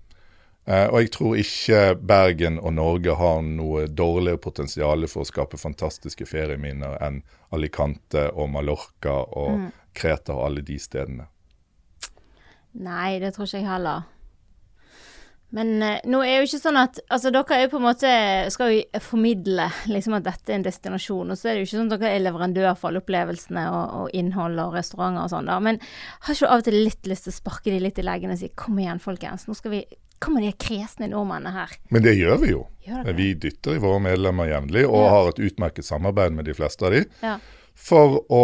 [0.66, 5.58] Eh, og jeg tror ikke Bergen og Norge har noe dårligere potensial for å skape
[5.58, 7.24] fantastiske ferieminner enn
[7.56, 11.28] Alicante og Mallorca og Kreta og alle de stedene.
[12.72, 14.06] Nei, det tror ikke jeg heller.
[15.52, 18.12] Men eh, nå er jo ikke sånn at Altså, dere er jo på en måte
[18.56, 21.78] Skal jo formidle liksom at dette er en destinasjon, og så er det jo ikke
[21.82, 25.50] sånn at dere er leverandør for alle opplevelsene og, og innhold og restauranter og sånn,
[25.52, 25.58] da.
[25.60, 28.06] Men har ikke du av og til litt lyst til å sparke de litt i
[28.08, 29.82] leggen og si kom igjen, folkens, nå skal vi
[30.22, 31.72] Hva med de kresne nordmennene her?
[31.90, 32.62] Men det gjør vi jo.
[32.86, 33.08] Gjør?
[33.18, 35.10] Vi dytter i våre medlemmer jevnlig og Ja.
[35.16, 37.40] har et utmerket samarbeid med de fleste av de Ja.
[37.76, 38.44] for å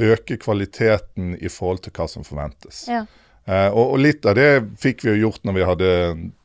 [0.00, 2.86] øke kvaliteten i forhold til hva som forventes.
[2.88, 3.04] Ja.
[3.46, 4.50] Eh, og, og litt av det
[4.82, 5.90] fikk vi jo gjort når vi hadde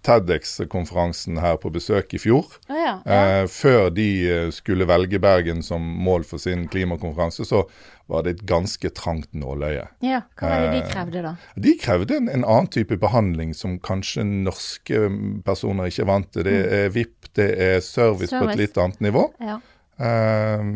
[0.06, 2.52] TEDX-konferansen her på besøk i fjor.
[2.70, 2.92] Å ja.
[3.02, 3.22] ja.
[3.42, 7.64] Eh, før de eh, skulle velge Bergen som mål for sin klimakonferanse, så
[8.12, 9.88] var det et ganske trangt nåløye.
[10.06, 10.22] ja.
[10.38, 11.34] Hva var det de krevde, da?
[11.66, 15.02] De krevde en, en annen type behandling som kanskje norske
[15.48, 16.46] personer ikke er vant til.
[16.46, 19.26] Det er VIP, det er service, på et litt annet nivå.
[19.42, 19.58] Ja.
[20.02, 20.70] Eh,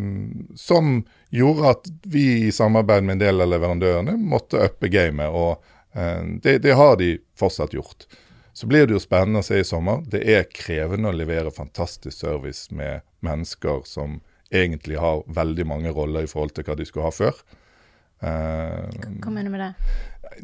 [0.58, 0.98] som
[1.30, 5.30] gjorde at vi i samarbeid med en del av leverandørene måtte uppe gamet.
[5.30, 5.62] Og
[6.44, 8.06] det, det har de fortsatt gjort.
[8.56, 10.02] Så blir det jo spennende å se i sommer.
[10.08, 16.24] Det er krevende å levere fantastisk service med mennesker som egentlig har veldig mange roller
[16.24, 17.40] i forhold til hva de skulle ha før.
[18.24, 18.86] Eh,
[19.22, 19.74] Hva mener du med det?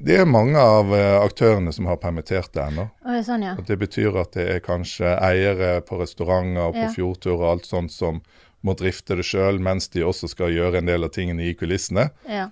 [0.05, 2.89] det er mange av eh, aktørene som har permittert det ennå.
[3.05, 3.55] Det sånn, ja.
[3.67, 6.91] Det betyr at det er kanskje eiere på restauranter og på Ja.
[6.93, 8.21] fjordtur og alt sånt som
[8.61, 12.09] må drifte det sjøl, mens de også skal gjøre en del av tingene i kulissene.
[12.27, 12.49] ja.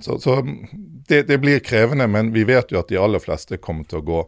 [0.00, 0.38] Så, så
[1.08, 4.06] det, det blir krevende, men vi vet jo at de aller fleste kommer til å
[4.06, 4.20] gå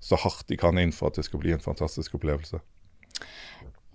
[0.00, 2.60] så hardt de kan inn for at det skal bli en fantastisk opplevelse.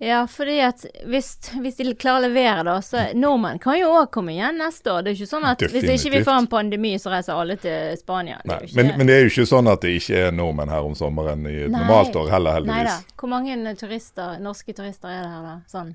[0.02, 1.28] Ja, fordi at hvis,
[1.62, 5.04] hvis de klarer å levere, da, så nordmenn kan jo òg komme igjen neste år.
[5.04, 6.26] Det er jo ikke sånn at hvis ikke vi Definitivt.
[6.28, 8.40] får en pandemi, så reiser alle til Spania.
[8.42, 10.88] Det ikke men, men det er jo ikke sånn at det ikke er nordmenn her
[10.90, 12.98] om sommeren i et normalt år heller, Nei da.
[12.98, 13.14] heldigvis.
[13.22, 15.56] Hvor mange turister, norske turister er det her, da?
[15.72, 15.94] Sånn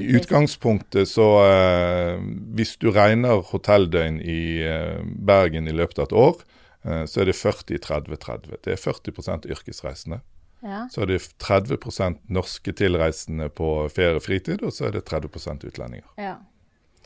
[0.00, 2.20] I utgangspunktet så eh,
[2.56, 6.44] Hvis du regner hotelldøgn i eh, Bergen i løpet av et år,
[6.84, 8.60] eh, så er det 40-30-30.
[8.62, 10.20] Det er 40 yrkesreisende.
[10.62, 10.86] Ja.
[10.92, 15.66] Så er det 30% norske tilreisende på ferie og fritid, og så er det 30
[15.72, 16.08] utlendinger.
[16.16, 16.38] ja.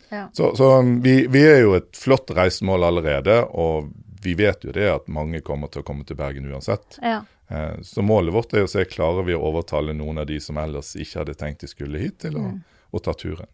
[0.08, 0.28] Ja.
[0.32, 3.88] Så, så um, vi, vi er jo et flott reisemål allerede, og
[4.22, 7.00] vi vet jo det at mange kommer til å komme til Bergen uansett.
[7.02, 7.24] ja.
[7.48, 10.58] Eh, Så målet vårt er å se klarer vi å overtale noen av de som
[10.58, 12.46] ellers ikke hadde tenkt de skulle hit, til å,
[12.90, 13.46] å ta turen.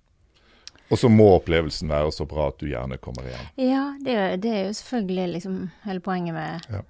[0.92, 3.46] Og så må opplevelsen være så bra at du gjerne kommer igjen.
[3.56, 6.82] Ja, det, det er jo selvfølgelig liksom hele poenget med Ja.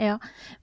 [0.00, 0.14] Ja.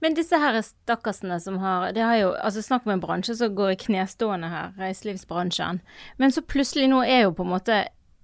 [0.02, 3.52] Men disse her stakkarsene som har Det har jo Altså, snakk om en bransje som
[3.54, 5.78] går i knestående her, reiselivsbransjen.
[6.18, 7.76] Men så plutselig nå er jo på en måte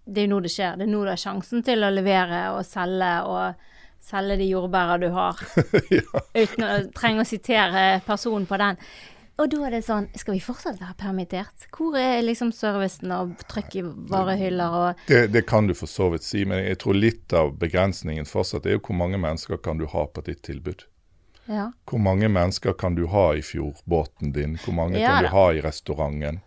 [0.09, 0.75] Det er jo nå det skjer.
[0.81, 3.63] Det er nå du har sjansen til å levere og selge og
[4.05, 5.41] selge de jordbæra du har.
[5.99, 6.23] ja.
[6.37, 8.81] Uten å trenge å sitere personen på den.
[9.35, 11.67] Og da er det sånn Skal vi fortsatt være permittert?
[11.75, 16.07] Hvor er liksom servicen og trykk i varehyller og det, det kan du for så
[16.13, 19.81] vidt si, men jeg tror litt av begrensningen fortsatt er jo hvor mange mennesker kan
[19.81, 20.87] du ha på ditt tilbud.
[21.51, 21.71] Ja.
[21.91, 24.59] Hvor mange mennesker kan du ha i fjordbåten din?
[24.63, 26.41] Hvor mange Ja kan du ha i restauranten?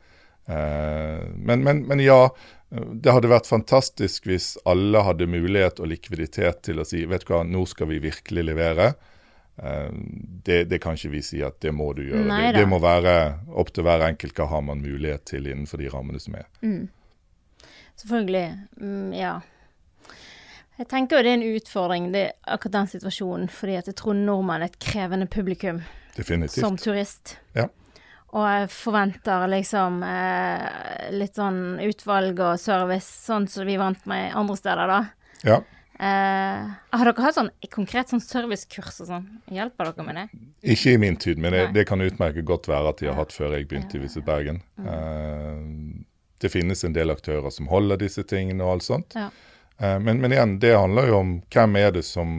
[0.48, 2.30] Eh, men, men, men ja,
[2.69, 7.32] det hadde vært fantastisk hvis alle hadde mulighet og likviditet til å si vet du
[7.32, 8.89] hva, nå skal vi virkelig levere.
[9.58, 9.89] Eh,
[10.43, 12.27] det, det kan ikke vi si at det må du gjøre.
[12.27, 13.13] Det, det må være
[13.56, 16.49] opp til hver enkelt hva har man mulighet til innenfor de rammene som er.
[17.97, 18.47] Selvfølgelig.
[18.82, 19.38] Mm, ja.
[20.77, 24.13] Jeg tenker jo det er en utfordring, det, akkurat den situasjonen, fordi at jeg tror
[24.19, 25.80] nordmenn er et krevende publikum
[26.13, 26.60] Definitivt.
[26.62, 27.38] som turist.
[27.58, 27.65] Ja.
[28.36, 34.34] Og jeg forventer liksom eh, litt sånn utvalg og service, sånn som vi vant med
[34.36, 35.00] andre steder, da.
[35.48, 35.62] Ja.
[35.98, 39.24] Eh, har dere hatt sånn konkret sånn servicekurs og sånn?
[39.50, 40.26] Hjelper dere med det?
[40.76, 43.34] Ikke i min tid, men det, det kan utmerket godt være at de har hatt
[43.34, 44.60] før jeg begynte i Visit Bergen.
[44.78, 46.04] Eh,
[46.44, 49.16] det finnes en del aktører som holder disse tingene og alt sånt.
[49.18, 49.30] Ja.
[49.80, 52.30] Eh, men, men igjen, det handler jo om hvem er det som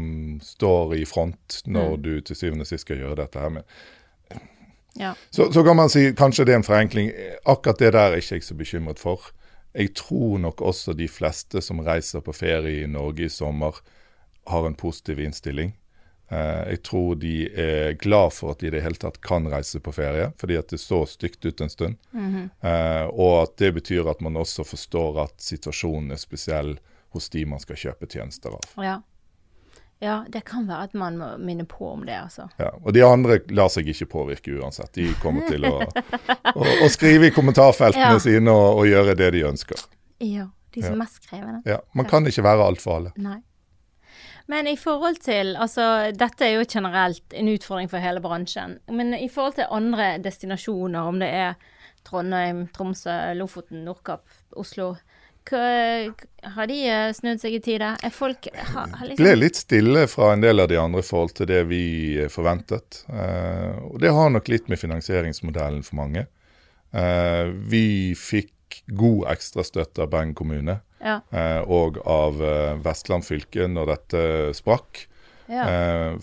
[0.44, 2.02] står i front når Mm.
[2.04, 3.50] du til syvende og sist skal gjøre dette her.
[3.56, 3.64] Men,
[4.98, 5.14] Ja.
[5.30, 7.10] så, så kan man si kanskje det er en forenkling.
[7.46, 9.30] Akkurat det der er ikke jeg så bekymret for.
[9.76, 13.78] Jeg tror nok også de fleste som reiser på ferie i Norge i sommer,
[14.48, 15.74] har en positiv innstilling.
[16.30, 19.80] Eh, jeg tror de er glad for at de i det hele tatt kan reise
[19.80, 21.96] på ferie, fordi at det så stygt ut en stund.
[22.12, 22.50] Mhm.
[22.60, 26.76] Eh, og at det betyr at man også forstår at situasjonen er spesiell
[27.16, 28.74] hos de man skal kjøpe tjenester av.
[28.84, 28.98] ja.
[30.00, 32.46] Ja, det kan være at man må minne på om det, altså.
[32.60, 34.92] Ja, Og de andre lar seg ikke påvirke uansett.
[34.94, 35.80] De kommer til å,
[36.54, 38.22] å, å skrive i kommentarfeltene ja.
[38.22, 39.82] sine og, og, gjøre det de ønsker.
[40.22, 41.64] Ja, de som er mest krevende.
[41.66, 43.14] Ja, Man kan ikke være alt for alle.
[43.18, 43.40] Nei.
[44.48, 45.82] Men i forhold til Altså,
[46.16, 48.78] dette er jo generelt en utfordring for hele bransjen.
[48.88, 51.58] Men i forhold til andre destinasjoner, om det er
[52.06, 54.24] Trondheim, Tromsø, Lofoten, Nordkapp,
[54.56, 54.94] Oslo
[55.56, 57.90] har de eh, snudd seg i tide?
[58.04, 59.20] Er folk har, har liksom...
[59.22, 61.82] Ble litt stille fra en del av de andre i forhold til det vi
[62.18, 63.02] eh, forventet.
[63.08, 66.28] Uh, og Det har nok litt med finansieringsmodellen for mange.
[67.68, 71.18] Vi fikk god ekstrastøtte av Bergen kommune ja.
[71.68, 72.40] og av
[72.80, 74.22] Vestland fylke når dette
[74.56, 75.02] sprakk.
[75.52, 75.66] Ja.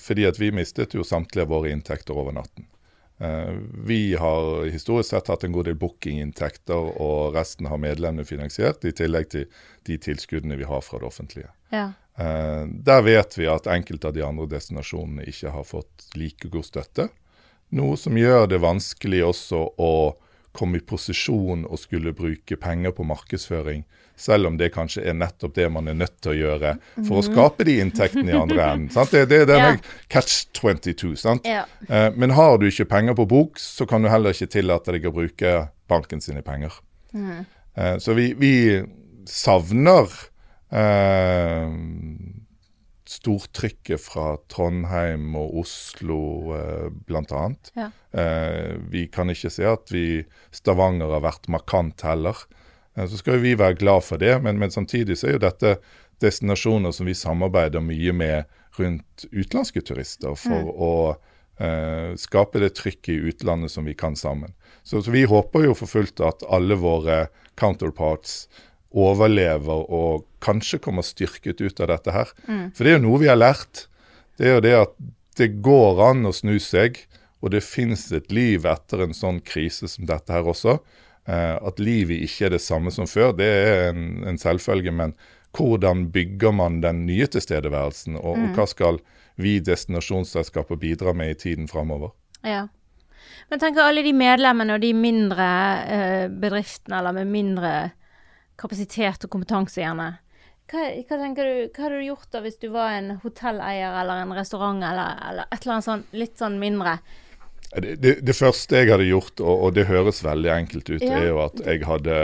[0.01, 2.65] fordi at vi mistet jo samtlige våre inntekter over natten.
[3.17, 3.54] Eh,
[3.86, 8.95] vi har historisk sett hatt en god del bookinginntekter, og resten har medlemmene finansiert, i
[8.95, 9.45] tillegg til
[9.88, 11.51] de tilskuddene vi har fra det offentlige.
[11.71, 11.91] Ja.
[12.19, 16.67] Eh, der vet vi at enkelte av de andre destinasjonene ikke har fått like god
[16.67, 17.10] støtte.
[17.75, 19.93] Noe som gjør det vanskelig også å
[20.56, 23.84] komme i posisjon og skulle bruke penger på markedsføring
[24.15, 26.75] selv om det kanskje er nettopp det man er nødt til å gjøre
[27.08, 28.89] for å skape de inntektene i andre enden.
[28.93, 29.12] Sant?
[29.12, 29.95] Det, det er denne ja.
[30.12, 31.15] catch 22.
[31.19, 31.47] sant?
[31.49, 31.65] Ja.
[31.89, 35.10] Eh, men har du ikke penger på bok, så kan du heller ikke tillate deg
[35.10, 35.58] å bruke
[35.91, 36.80] banken sine penger.
[37.15, 37.43] Mm.
[37.75, 38.56] Eh, så vi, vi
[39.30, 40.10] savner
[40.71, 41.69] eh,
[43.06, 46.19] stortrykket fra Trondheim og Oslo
[46.58, 47.45] eh, bl.a.
[47.78, 47.89] Ja.
[48.17, 50.23] Eh, vi kan ikke se at vi
[50.56, 52.45] Stavanger har vært markant heller.
[52.95, 55.77] Eh, så skal vi være glad for det, men, men, samtidig så er jo dette
[56.23, 60.69] destinasjoner som vi samarbeider mye med rundt utenlandske turister for mm.
[60.75, 60.93] å
[61.63, 64.53] eh, skape det trykket i utlandet som vi kan sammen.
[64.84, 67.25] Så, så, vi håper jo for fullt at alle våre
[67.60, 68.45] counterparts
[68.95, 72.31] overlever og kanskje kommer styrket ut av dette her.
[72.47, 72.69] Mm.
[72.75, 73.88] For det er jo noe vi har lært.
[74.39, 74.95] Det er jo det at
[75.36, 77.01] det går an å snu seg,
[77.43, 80.77] og det finnes et liv etter en sånn krise som dette her også.
[81.25, 84.93] Eh, at livet ikke er det samme som før, det er en, en selvfølge.
[84.93, 85.15] Men
[85.55, 88.49] hvordan bygger man den nye tilstedeværelsen, og, mm.
[88.49, 89.01] og hva skal
[89.41, 92.13] vi destinasjonsselskaper bidra med i tiden framover?
[92.45, 92.67] Ja.
[93.49, 95.47] Men tenk alle de medlemmene og de mindre
[95.89, 97.73] eh, bedriftene, eller med mindre
[98.59, 100.15] kapasitet og kompetanse, gjerne.
[100.69, 104.23] Hva, hva, tenker du, hva hadde du gjort da hvis du var en hotelleier eller
[104.23, 106.95] en restaurant eller, eller et eller annet sånn litt sånn mindre?
[107.75, 111.17] Det, det, det, første jeg hadde gjort, og, og, det høres veldig enkelt ut, ja.
[111.19, 112.19] er jo at jeg hadde,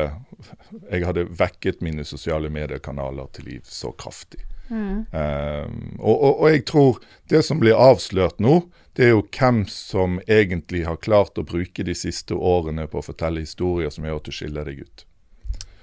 [0.88, 4.46] jeg hadde vekket mine sosiale mediekanaler til liv så kraftig.
[4.72, 5.04] Mm.
[5.12, 8.62] Um, og, og, og, jeg tror det som blir avslørt nå,
[8.96, 13.06] det er jo hvem som egentlig har klart å bruke de siste årene på å
[13.06, 15.06] fortelle historier som gjør at du skiller deg ut.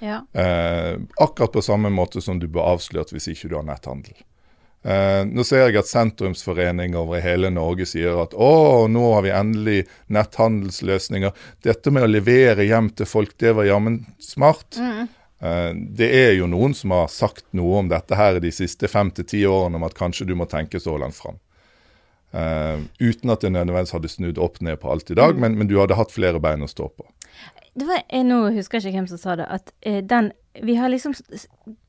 [0.01, 0.23] Ja.
[0.33, 4.17] Uh, akkurat på samme måte som du blir avslørt hvis ikke du har netthandel.
[4.89, 9.35] Uh, nå ser jeg at sentrumsforeninger over hele Norge sier at å, nå har vi
[9.37, 9.83] endelig
[10.15, 11.35] netthandelsløsninger.
[11.67, 14.79] Dette med å levere hjem til folk, det var jammen smart.
[14.81, 15.09] Mm.
[15.41, 19.11] Eh, det er jo noen som har sagt noe om dette her de siste fem
[19.15, 21.39] til ti årene, om at kanskje du må tenke så langt fram.
[22.29, 25.41] Uh, uten at det nødvendigvis hadde snudd opp ned på alt i dag, mm.
[25.41, 27.07] men, men, du hadde hatt flere bein å stå på.
[27.73, 29.73] Det var, jeg nå husker jeg ikke hvem som sa det, at
[30.11, 30.29] den
[30.63, 31.15] vi har liksom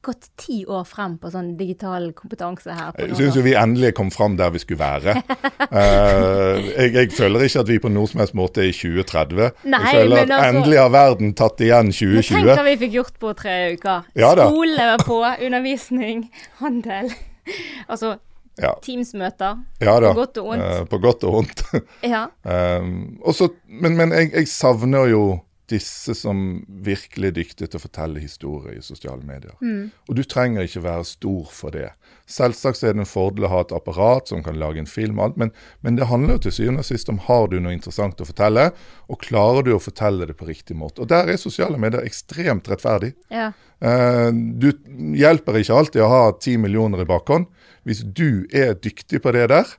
[0.01, 2.93] gått ti år frem på sånn digital kompetanse her.
[3.01, 5.15] jeg syns jo vi endelig kom frem der vi skulle være.
[5.19, 9.60] uh, jeg, jeg, føler ikke at vi på noen som helst måte er i 2030.
[9.69, 12.32] Nei, jeg føler at altså, endelig har verden tatt igjen 2020.
[12.32, 14.08] Tenk hva vi fikk gjort på tre uker.
[14.19, 16.25] Ja, Skole var på, undervisning,
[16.63, 17.13] handel.
[17.91, 18.15] altså
[18.60, 18.73] ja.
[18.84, 19.60] Teams-møter.
[19.79, 20.65] Ja, på godt og vondt.
[20.65, 21.63] Uh, på godt og vondt.
[22.03, 22.25] ja.
[22.82, 25.23] um, også, men, men jeg, jeg savner jo
[25.69, 29.55] disse som virkelig er dyktige til å fortelle historier i sosiale medier.
[29.62, 29.91] Mm.
[30.10, 31.91] Og du trenger ikke være stor for det.
[32.29, 35.29] Selvsagt er det en fordel å ha et apparat som kan lage en film, og
[35.29, 35.53] alt, men,
[35.86, 38.69] men det handler jo til syvende og sist om har du noe interessant å fortelle,
[39.10, 41.03] og klarer du å fortelle det på riktig måte.
[41.03, 43.13] Og der er sosiale medier ekstremt rettferdig.
[43.34, 43.51] Ja.
[43.79, 44.71] Uh, du
[45.17, 47.47] hjelper ikke alltid å ha ti millioner i bakhånd.
[47.88, 49.69] Hvis du er dyktig på det der,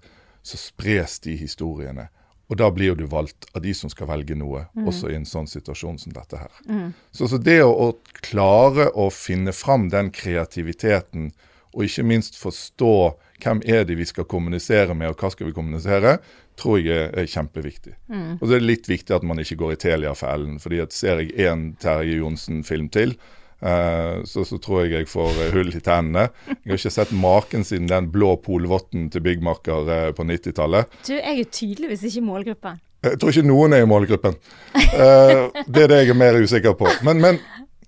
[0.43, 2.09] så spres de historiene.
[2.51, 4.89] Og da blir du valgt av de som skal velge noe, mm.
[4.91, 6.51] også i en sånn situasjon som dette her.
[6.67, 6.89] Mm.
[7.15, 11.31] Så, så, det å, å, klare å finne fram den kreativiteten,
[11.71, 12.95] og ikke minst forstå
[13.41, 16.17] hvem er det vi skal kommunisere med, og hva skal vi kommunisere,
[16.59, 17.95] tror jeg er kjempeviktig.
[18.11, 18.41] Mm.
[18.41, 20.59] Og så er det litt viktig at man ikke går i Telia-fellen.
[20.59, 23.15] fordi at ser jeg én Terje Johnsen-film til,
[23.61, 26.29] så, så, tror jeg jeg får uh, hull i tennene.
[26.49, 31.01] Jeg har ikke sett maken siden den blå polvotten til Byggmaker uh, på 90-tallet.
[31.05, 32.81] Du, jeg er tydeligvis ikke i målgruppen.
[33.05, 34.35] Jeg tror ikke noen er i målgruppen.
[34.73, 36.89] det er det jeg er mer usikker på.
[37.07, 37.39] Men, men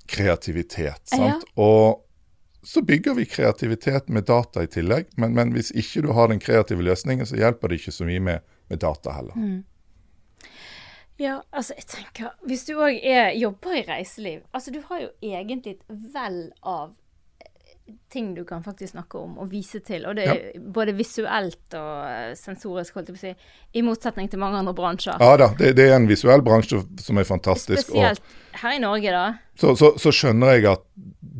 [0.08, 1.44] kreativitet, sant.
[1.44, 1.64] Ja.
[1.64, 2.02] Og
[2.62, 5.10] så bygger vi kreativitet med data i tillegg.
[5.16, 8.22] Men, men, hvis ikke du har den kreative løsningen, så hjelper det ikke så mye
[8.22, 9.36] med, med data heller.
[9.36, 9.60] Mm.
[11.20, 12.96] Ja, altså jeg tenker Hvis du òg
[13.36, 15.82] jobber i reiseliv Altså du har jo egentlig et
[16.14, 16.94] vell av
[18.12, 20.04] ting du kan faktisk snakke om og vise til.
[20.06, 20.60] Og det er ja.
[20.74, 23.52] både visuelt og eh, sensorisk, holdt jeg på å si.
[23.78, 25.16] I motsetning til mange andre bransjer.
[25.22, 27.88] Ja da, det, det er en visuell bransje som er fantastisk.
[27.88, 29.24] Spesielt og, her i Norge, da.
[29.58, 30.84] Så, så, så, skjønner jeg at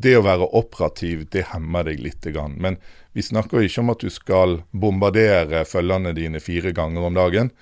[0.03, 2.27] det å være operativ, det hemmer deg litt.
[2.57, 2.81] Men
[3.13, 7.53] vi snakker ikke om at du skal bombardere følgerne dine fire ganger om dagen.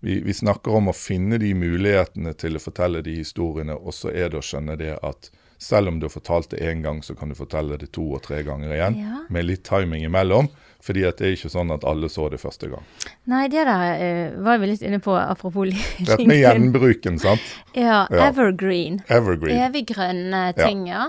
[0.00, 4.12] Vi, vi snakker om å finne de mulighetene til å fortelle de historiene, og så
[4.12, 7.16] er det å skjønne det at selv om du har fortalt det én gang, så
[7.18, 9.22] kan du fortelle det to og tre ganger igjen, ja.
[9.28, 10.48] med litt timing imellom.
[10.78, 12.84] Fordi det er ikke sånn at alle så det første gang.
[13.26, 16.06] Nei, det der uh, var vi litt inne på, apropos LinkedIn.
[16.06, 17.48] Dette med gjenbruken, sant?
[17.74, 18.04] Ja.
[18.06, 18.28] ja.
[18.28, 19.00] Evergreen.
[19.10, 19.58] Evergreen.
[19.66, 21.08] Evig grønne ting, ja.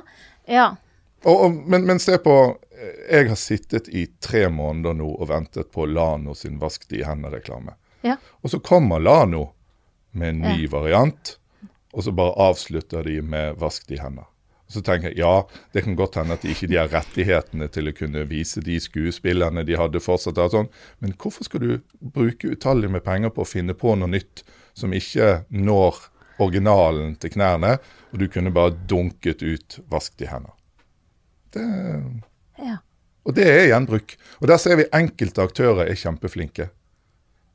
[0.49, 0.71] ja.
[1.21, 2.33] Og, og, men, men, se på
[3.11, 7.05] Jeg har sittet i tre måneder nå og ventet på Lano sin Vask de i
[7.05, 7.75] hendene-reklame.
[8.05, 8.17] Ja.
[8.41, 9.49] Og så kommer Lano
[10.11, 11.37] med en ny variant,
[11.93, 14.27] og så bare avslutter de med Vask de i hendene.
[14.69, 17.93] Så tenker jeg ja, det kan godt hende at de ikke har rettighetene til å
[17.97, 20.37] kunne vise de skuespillerne de hadde fortsatt.
[20.37, 20.69] Og sånn.
[21.01, 24.43] Men hvorfor skal du bruke utallige med penger på å finne på noe nytt
[24.77, 25.97] som ikke når
[26.39, 27.79] originalen til knærne,
[28.13, 30.53] og du kunne bare dunket ut 'vask de hender'?
[31.49, 31.65] Det,
[32.61, 32.77] ja.
[33.25, 34.15] Og det er gjenbruk.
[34.39, 36.69] Og der ser vi enkelte aktører er kjempeflinke.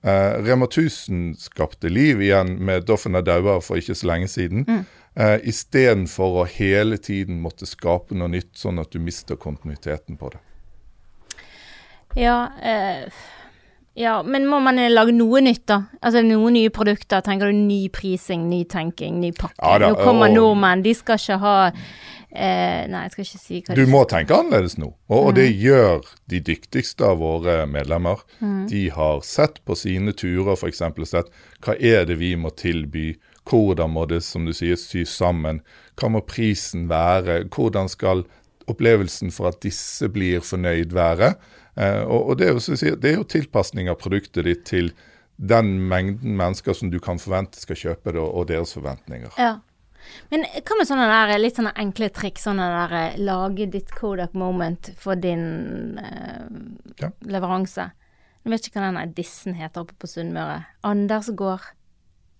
[0.05, 4.65] Eh, Rema 1000 skapte liv igjen med 'Doffen er daua' for ikke så lenge siden.
[4.69, 4.85] Mm.
[5.15, 10.33] Uh, Istedenfor å hele tiden måtte skape noe nytt, sånn at du mister kontinuiteten på
[10.33, 10.41] det.
[12.19, 13.07] Ja, uh,
[13.95, 15.85] ja, men må man lage noe nytt, da?
[16.03, 17.23] Altså noen nye produkter?
[17.23, 19.55] Tenker du ny prising, ny tenking, ny pakke?
[19.63, 21.57] Ja, da, nå kommer og, nordmenn, de skal ikke ha
[22.35, 25.49] uh, Nei, jeg skal ikke si hva Du må tenke annerledes nå, og, og, det
[25.51, 25.61] mm.
[25.65, 28.25] gjør de dyktigste av våre medlemmer.
[28.41, 28.65] Mm.
[28.71, 30.83] De har sett på sine turer f.eks.
[31.11, 31.31] sett
[31.65, 33.15] hva er det vi må tilby
[33.49, 35.61] hvordan må det, som du sier, sys sammen?
[36.01, 37.43] Hva må prisen være?
[37.53, 38.25] Hvordan skal
[38.71, 41.35] opplevelsen for at disse blir fornøyd være?
[41.77, 44.93] Eh, og, og det, er jo, det, er jo, tilpasning av produktet ditt til
[45.37, 49.35] den mengden mennesker som du kan forvente skal kjøpe det, og deres forventninger.
[49.37, 49.59] Ja.
[50.33, 52.47] Men hva med sånne der, litt sånne enkle triks?
[52.49, 56.49] Sånne der, eh, Lage ditt Kodak moment for din eh,
[57.03, 57.13] ja.
[57.29, 57.91] leveranse.
[58.45, 60.61] Jeg vet ikke hva denne dissen heter oppe på Sunnmøre.
[60.85, 61.65] Anders gård.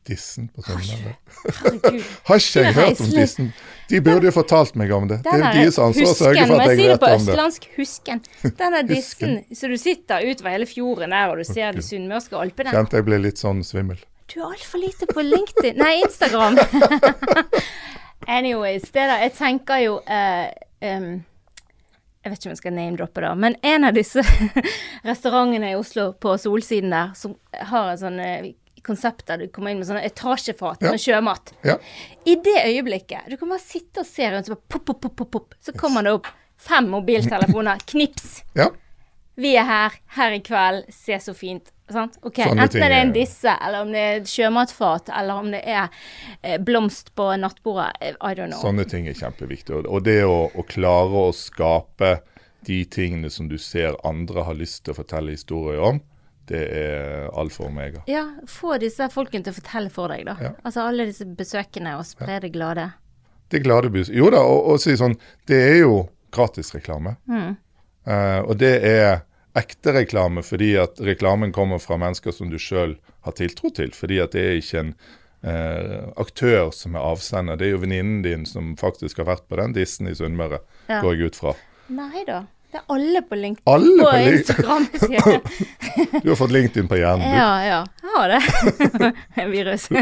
[0.05, 1.15] Dissen på Sunnmøre.
[2.29, 3.53] Har ikke jeg hørt om Dissen?
[3.89, 5.23] De burde jo fortalt meg om det.
[5.25, 7.15] Det er deres ansvar å sørge for at jeg vet om det.
[7.33, 8.21] Østlandsk, husken.
[8.61, 9.39] Denne dissen.
[9.57, 12.75] Så du sitter utover hele fjorden der, og du ser de sunnmørske alpene.
[12.77, 14.03] Kjente jeg ble litt sånn svimmel.
[14.35, 16.59] Du er altfor lite på LinkedIn Nei, Instagram.
[18.27, 20.49] Anyways, det da, Jeg tenker jo uh,
[20.83, 21.09] um,
[22.25, 24.23] jeg vet ikke om jeg skal name-droppe det, men en av disse
[25.11, 27.35] restaurantene i Oslo på Solsiden der, som
[27.69, 28.47] har en sånn uh,
[28.85, 30.95] konsept der du kommer inn med sånne etasjefat ja.
[30.95, 31.53] med sjømat.
[31.69, 31.77] Ja.
[32.25, 35.55] I det øyeblikket Du kan bare sitte og se rundt, så, pop, pop, pop, pop,
[35.61, 36.33] så kommer det opp
[36.65, 37.85] fem mobiltelefoner.
[37.93, 38.41] Knips.
[38.57, 38.71] Ja.
[39.37, 40.89] Vi er her, her i kveld.
[40.95, 41.74] Se så fint.
[41.93, 42.17] Sant?
[42.25, 45.41] Ok, Sånne Enten ting, det er en disse, eller om det er et sjømatfat, eller
[45.43, 45.91] om det er
[46.41, 47.91] eh, blomst på nattbordet.
[48.01, 48.61] Eh, I don't know.
[48.63, 49.83] Sånne ting er kjempeviktig.
[49.85, 52.17] Og det å, å klare å skape
[52.65, 56.01] de tingene som du ser andre har lyst til å fortelle historier om,
[56.49, 58.03] det er alfa og omega.
[58.09, 60.37] Ja, få disse folkene til å fortelle for deg, da.
[60.41, 60.55] Ja.
[60.65, 62.91] Altså alle disse besøkende, og spre det glade.
[63.53, 64.09] Det glade bus...
[64.13, 65.15] Jo da, og, og si sånn
[65.49, 66.01] Det er jo
[66.35, 67.17] gratisreklame.
[67.29, 67.55] Mm.
[68.09, 69.23] Uh, og det er
[69.59, 73.91] ekte reklame fordi at reklamen kommer fra mennesker som du sjøl har tiltro til.
[73.95, 74.95] Fordi at det er ikke en
[75.45, 77.57] eh, aktør som er avsender.
[77.61, 80.99] Det er jo venninnen din som faktisk har vært på den dissen i Sunnmøre, ja.
[81.05, 81.53] går jeg ut fra.
[81.95, 82.39] Nei da.
[82.75, 83.71] Det er alle på LinkedIn.
[83.71, 84.87] Alle på, på Instagram.
[86.25, 87.31] du har fått LinkedIn på hjernen, du.
[87.39, 87.87] Ja, ja.
[88.03, 88.43] Jeg har det.
[89.53, 89.87] Virus.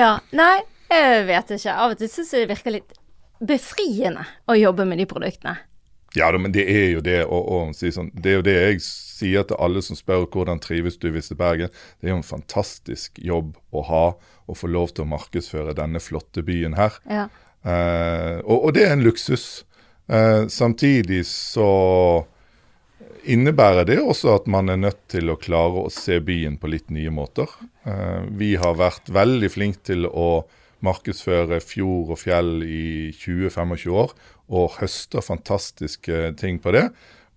[0.00, 0.16] ja.
[0.32, 1.76] Nei, jeg vet ikke.
[1.76, 2.88] Av og til syns jeg det virker litt
[3.42, 5.56] befriende å jobbe med de produktene.
[6.18, 7.38] Ja, men det er jo det å,
[7.72, 11.08] si sånn Det er jo det jeg sier til alle som spør hvordan trives du
[11.08, 11.72] i er Bergen.
[12.00, 14.04] Det er jo en fantastisk jobb å ha
[14.50, 16.98] å få lov til å markedsføre denne flotte byen her.
[17.08, 17.28] Ja.
[17.62, 19.64] Uh, og, og, det er en luksus.
[20.10, 22.24] Eh, samtidig så
[23.22, 26.90] innebærer det også at man er nødt til å klare å se byen på litt
[26.90, 27.50] nye måter.
[27.86, 30.44] Eh, vi har vært veldig flinke til å
[30.82, 34.14] markedsføre fjord og fjell i 20-25 år,
[34.52, 36.88] og høster fantastiske ting på det.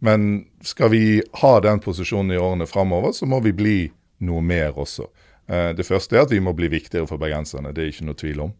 [0.03, 3.79] Men skal vi ha den posisjonen i årene framover, så må vi bli
[4.25, 5.07] noe mer også.
[5.47, 8.19] Eh, det første er at vi må bli viktigere for bergenserne, det er ikke noe
[8.19, 8.53] tvil om.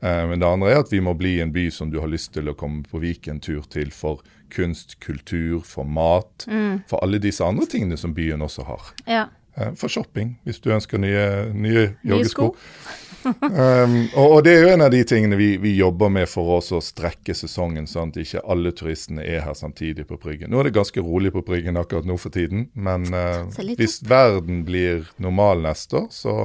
[0.00, 2.34] Eh, men det andre er at vi må bli en by som du har lyst
[2.36, 4.22] til å komme på Viken-tur til for
[4.52, 6.46] kunst, kultur, for mat.
[6.46, 6.84] Mm.
[6.90, 8.92] For alle disse andre tingene som byen også har.
[9.08, 9.26] Ja.
[9.56, 11.26] Eh, for shopping, hvis du ønsker nye,
[11.56, 12.52] nye joggesko.
[13.26, 16.56] Um, og, og, det er jo en av de tingene vi, vi jobber med for
[16.58, 20.52] oss å strekke sesongen, sånn at ikke alle turistene er her samtidig på Bryggen.
[20.52, 23.46] Nå er det ganske rolig på Bryggen akkurat nå for tiden, men uh,
[23.78, 26.36] hvis verden blir normal neste år, så,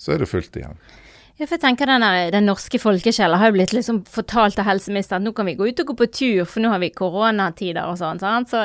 [0.00, 0.80] så er det fullt igjen.
[1.34, 4.68] Ja, for jeg tenker den, der, den norske folkesjela har jo blitt liksom fortalt av
[4.68, 6.92] helseministeren at nå kan vi gå ut og gå på tur, for nå har vi
[6.94, 8.20] koronatider og sånn.
[8.22, 8.52] Sant?
[8.52, 8.60] Så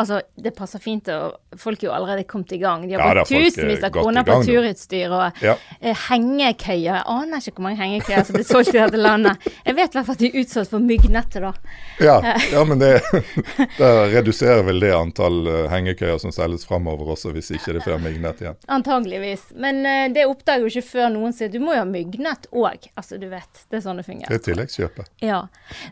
[0.00, 1.10] altså, det passer fint.
[1.12, 2.86] og Folk er jo allerede kommet i gang.
[2.88, 5.58] De har ja, brukt tusenvis av kroner på turutstyr og ja.
[5.82, 6.86] eh, hengekøyer.
[6.86, 9.44] Jeg aner ikke hvor mange hengekøyer som blir solgt i dette landet.
[9.60, 11.52] Jeg vet i hvert fall at de er utsolgt for myggnettet, da.
[12.00, 12.16] Ja,
[12.54, 12.90] ja men det,
[13.82, 18.00] det, reduserer vel det antall uh, hengekøyer som selges framover også, hvis ikke det flere
[18.00, 18.58] myggnett igjen.
[18.80, 19.50] Antageligvis.
[19.60, 22.46] Men eh, det oppdager jo ikke før noen sier du må jo ha mygg Myggnett
[22.52, 22.86] òg.
[22.94, 23.64] Altså, du vet.
[23.70, 24.30] Det er sånn det fungerer.
[24.30, 25.10] Det er tilleggskjøpet.
[25.24, 25.40] Ja.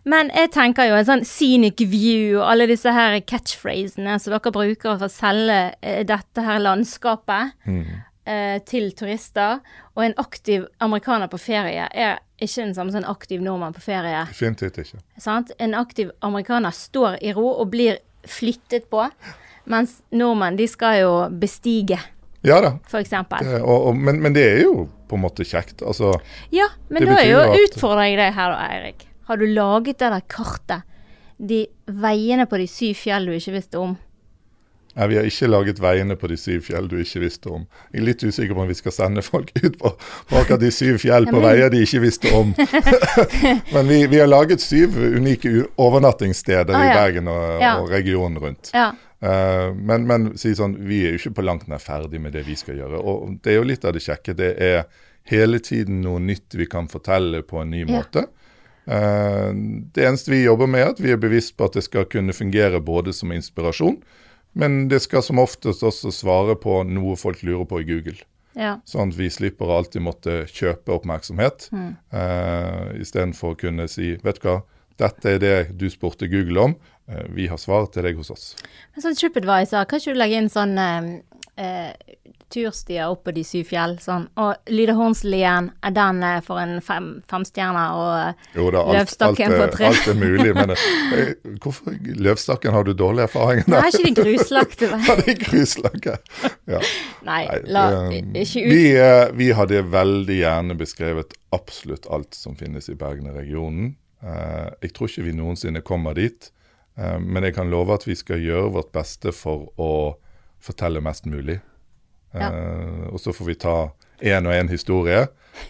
[0.08, 4.54] Men jeg tenker jo en sånn scenic view og alle disse her catchphrasene som dere
[4.54, 7.82] bruker for å selge eh, dette her landskapet mm.
[8.30, 9.60] eh, til turister,
[9.96, 13.82] og en aktiv amerikaner på ferie er ikke den samme som en aktiv nordmann på
[13.84, 14.24] ferie.
[14.30, 15.02] Definitivt ikke.
[15.20, 15.52] Sant?
[15.58, 17.98] En aktiv amerikaner står i ro og blir
[18.30, 19.04] flyttet på,
[19.70, 21.98] mens nordmenn de skal jo bestige.
[22.42, 22.72] Ja da.
[22.90, 23.44] For eksempel.
[23.46, 25.84] Det, og, og, men, men, det er jo på en måte kjekt.
[25.84, 26.14] Altså,
[26.54, 29.04] ja, men da er jo at, utfordrer jeg deg her da, Eirik.
[29.28, 30.88] Har du laget det der kartet?
[31.42, 33.96] De veiene på de syv fjell du ikke visste om?
[34.92, 37.62] Nei, vi har ikke laget veiene på de syv fjell du ikke visste om.
[37.92, 39.94] Jeg er litt usikker på om vi skal sende folk ut på,
[40.28, 42.52] på akkurat de syv fjell på veier de ikke visste om.
[43.74, 46.92] Men vi, vi, har laget syv unike overnattingssteder ah, ja.
[46.92, 47.72] i Bergen og, ja.
[47.80, 48.74] og regionen rundt.
[48.76, 48.92] Ja.
[49.22, 52.42] Uh, men, men si sånn, vi er jo ikke på langt nær ferdig med det
[52.42, 52.98] vi skal gjøre.
[52.98, 54.34] Og det er jo litt av det kjekke.
[54.34, 54.80] Det er
[55.30, 58.26] hele tiden noe nytt vi kan fortelle på en ny måte.
[58.82, 59.54] Uh,
[59.94, 62.34] det eneste vi jobber med, er at vi er bevisst på at det skal kunne
[62.34, 64.00] fungere både som inspirasjon,
[64.58, 68.18] men det skal som oftest også svare på noe folk lurer på i Google.
[68.58, 68.76] Ja.
[68.84, 71.90] Sånn at vi slipper å alltid måtte kjøpe oppmerksomhet, mm.
[72.12, 74.58] eh, istedenfor å kunne si vet du hva,
[75.00, 76.74] dette er det du spurte Google om.
[77.08, 78.50] Eh, vi har svar til deg hos oss.
[78.92, 81.12] Men sånn TripAdvisor, kan ikke du legge inn sånn eh,
[81.56, 82.18] eh
[82.52, 84.28] turstier opp på de syv fjell, sånn.
[84.40, 87.84] Og Lydehornslien, er den eh, for en fem, femstjerne?
[87.98, 89.90] og jo, da, alt, Løvstakken for tre?
[89.90, 90.74] Alt er mulig, men
[91.64, 91.98] hvorfor
[92.28, 93.78] Løvstakken har du dårlig erfaringer med?
[93.80, 94.92] Er ikke de gruslagte?
[95.08, 95.36] ja, de
[96.12, 96.40] er.
[96.76, 96.82] Ja.
[97.26, 97.42] Nei,
[97.72, 98.86] la ikke ut vi,
[99.38, 103.94] vi hadde veldig gjerne beskrevet absolutt alt som finnes i Bergen-regionen.
[104.22, 106.52] Jeg tror ikke vi noensinne kommer dit.
[106.98, 109.92] Eh, men jeg kan love at vi skal gjøre vårt beste for å
[110.62, 111.60] fortelle mest mulig.
[112.32, 112.50] Ja.
[112.52, 113.76] Uh, og så får vi ta
[114.22, 115.26] én og én historie.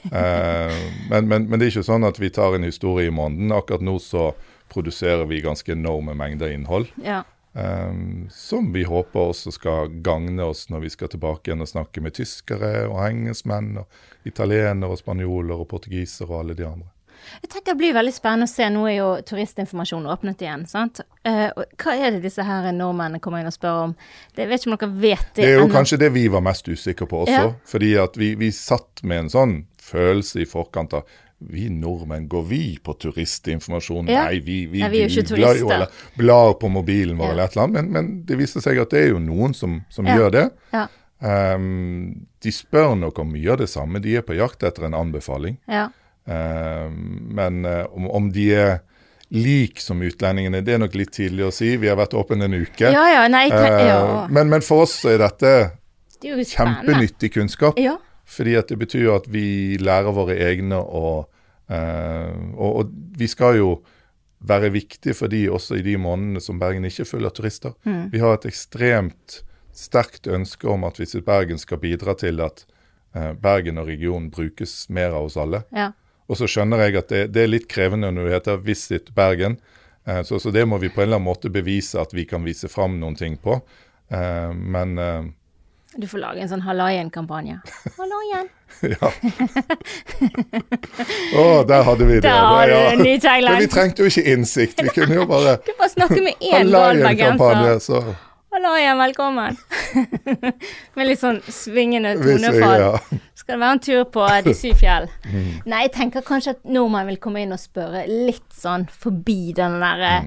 [0.09, 0.73] Uh,
[1.11, 3.55] men, men, men, det er ikke sånn at vi tar en historie i måneden.
[3.55, 4.31] Akkurat nå så
[4.73, 6.89] produserer vi ganske enorme mengder innhold.
[7.03, 7.23] Ja.
[7.53, 12.01] Um, som vi håper også skal gagne oss når vi skal tilbake igjen og snakke
[12.01, 16.89] med tyskere og engelskmenn, og italienere og spanjoler og portugisere og alle de andre.
[17.43, 18.69] Jeg tenker Det blir veldig spennende å se.
[18.73, 20.67] Nå er jo turistinformasjonen åpnet igjen.
[20.71, 21.03] sant?
[21.27, 21.49] Uh,
[21.81, 23.97] hva er det disse her nordmennene kommer inn og spør om?
[24.35, 25.43] Det, vet ikke om dere vet det.
[25.43, 25.75] Det er jo ennå.
[25.75, 27.43] kanskje det vi var mest usikre på også.
[27.51, 27.51] Ja.
[27.69, 31.07] Fordi at vi, vi satt med en sånn følelse i forkant av
[31.51, 34.09] vi nordmenn, går vi på turistinformasjon?
[34.11, 34.25] Ja.
[34.29, 37.33] Nei, vi, vi, Nei, vi googler jo eller blar på mobilen vår ja.
[37.33, 37.79] eller et eller annet.
[37.79, 40.19] Men, men, det viser seg at det er jo noen som, som ja.
[40.19, 40.47] gjør det.
[41.23, 44.03] Um, de spør nok om mye av det samme.
[44.03, 45.59] De er på jakt etter en anbefaling.
[45.71, 45.89] Ja.
[46.27, 46.91] Eh,
[47.35, 48.73] men eh, om, om de er
[49.29, 51.75] lik som utlendingene, det er nok litt tidlig å si.
[51.81, 52.91] Vi har vært åpne en uke.
[52.93, 54.27] Ja, ja, nei, eh, ja.
[54.31, 55.53] Men, men, for oss er dette
[56.23, 57.81] det er kjempenyttig kunnskap.
[57.81, 57.97] Ja.
[58.29, 61.27] Fordi at det betyr at vi lærer våre egne, og,
[61.69, 63.73] og, og vi skal jo
[64.47, 67.75] være viktige for de også i de månedene som Bergen ikke følger turister.
[67.85, 68.07] Mm.
[68.15, 69.43] Vi har et ekstremt
[69.77, 72.65] sterkt ønske om at Visit Bergen skal bidra til at
[73.13, 75.91] Bergen og regionen brukes mer av oss alle, ja.
[76.33, 79.59] Og så skjønner jeg at det, det er litt krevende når du heter Visit Bergen.
[80.09, 82.41] Eh, så, så, det må vi på en eller annen måte bevise at vi kan
[82.45, 83.61] vise fram noen ting på.
[84.09, 85.29] Eh, men eh,
[86.01, 87.61] Du får lage en sånn Hallaien-kampanje.
[88.01, 88.49] Hallaien!
[88.81, 89.13] ja.
[91.37, 92.25] Å, oh, der hadde vi det.
[92.25, 93.61] Der har du en ny tagline.
[93.61, 94.81] Vi trengte jo ikke innsikt.
[94.81, 96.73] Vi kunne jo bare Du bare snakke med én
[98.53, 98.97] Hallaien-kampanje.
[98.97, 99.57] Hallaien, velkommen.
[100.95, 102.83] Med litt sånn svingende tonefall.
[102.83, 103.21] Ja.
[103.35, 105.09] Skal det være en tur på de syv fjell?
[105.33, 105.63] Mm.
[105.71, 109.79] Nei, jeg tenker kanskje at nordmenn vil komme inn og spørre litt sånn forbi den
[109.81, 110.03] der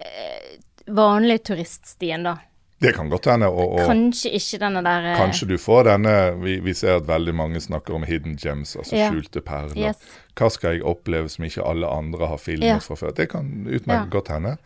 [0.00, 0.54] eh,
[0.96, 2.38] vanlige turiststien, da.
[2.80, 3.50] Det kan godt hende.
[3.52, 5.18] Og, og, kanskje ikke denne der uh...
[5.18, 8.96] Kanskje du får denne vi, vi, ser at veldig mange snakker om hidden gems, altså
[8.96, 9.10] ja.
[9.12, 9.90] skjulte perler.
[9.90, 10.16] Yes.
[10.38, 12.80] Hva skal jeg oppleve som ikke alle andre har filmet ja.
[12.84, 13.12] fra før?
[13.18, 14.12] Det kan utmerket ja.
[14.16, 14.56] godt hende.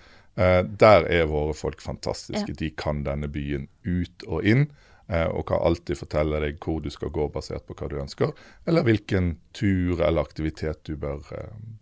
[0.41, 2.57] Uh, der er våre folk fantastiske.
[2.57, 4.71] De kan denne byen ut og inn.
[5.11, 8.31] Eh, og kan alltid fortelle deg hvor du skal gå basert på hva du ønsker,
[8.71, 11.25] eller hvilken tur eller aktivitet du bør,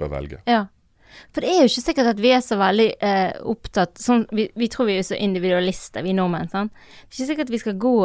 [0.01, 0.39] bør velge.
[0.49, 0.63] Ja.
[1.33, 4.49] For det er jo ikke sikkert at vi er så veldig eh, opptatt sånn, vi,
[4.57, 6.49] vi, tror vi er så individualister, vi nordmenn.
[6.53, 6.73] sant?
[6.73, 7.97] Det er ikke sikkert at vi skal gå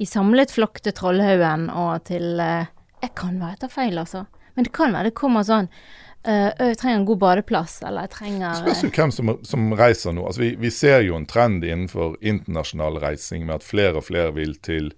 [0.00, 2.70] i samlet flokk til Trollhaugen og til eh,
[3.02, 4.24] Jeg kan være etter feil, altså.
[4.56, 5.68] Men det kan være det kommer sånn
[6.22, 10.14] Uh, jeg trenger en god badeplass, eller jeg trenger Spørs jo hvem som, som, reiser
[10.14, 10.26] nå.
[10.28, 14.30] Altså, vi, vi, ser jo en trend innenfor internasjonal reising med at flere og flere
[14.36, 14.92] vil til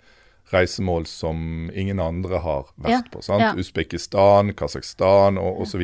[0.53, 3.23] reisemål som ingen andre har vært ja, på.
[3.25, 3.41] sant?
[3.41, 3.55] Ja.
[3.57, 5.83] Usbekistan, Kasakhstan osv.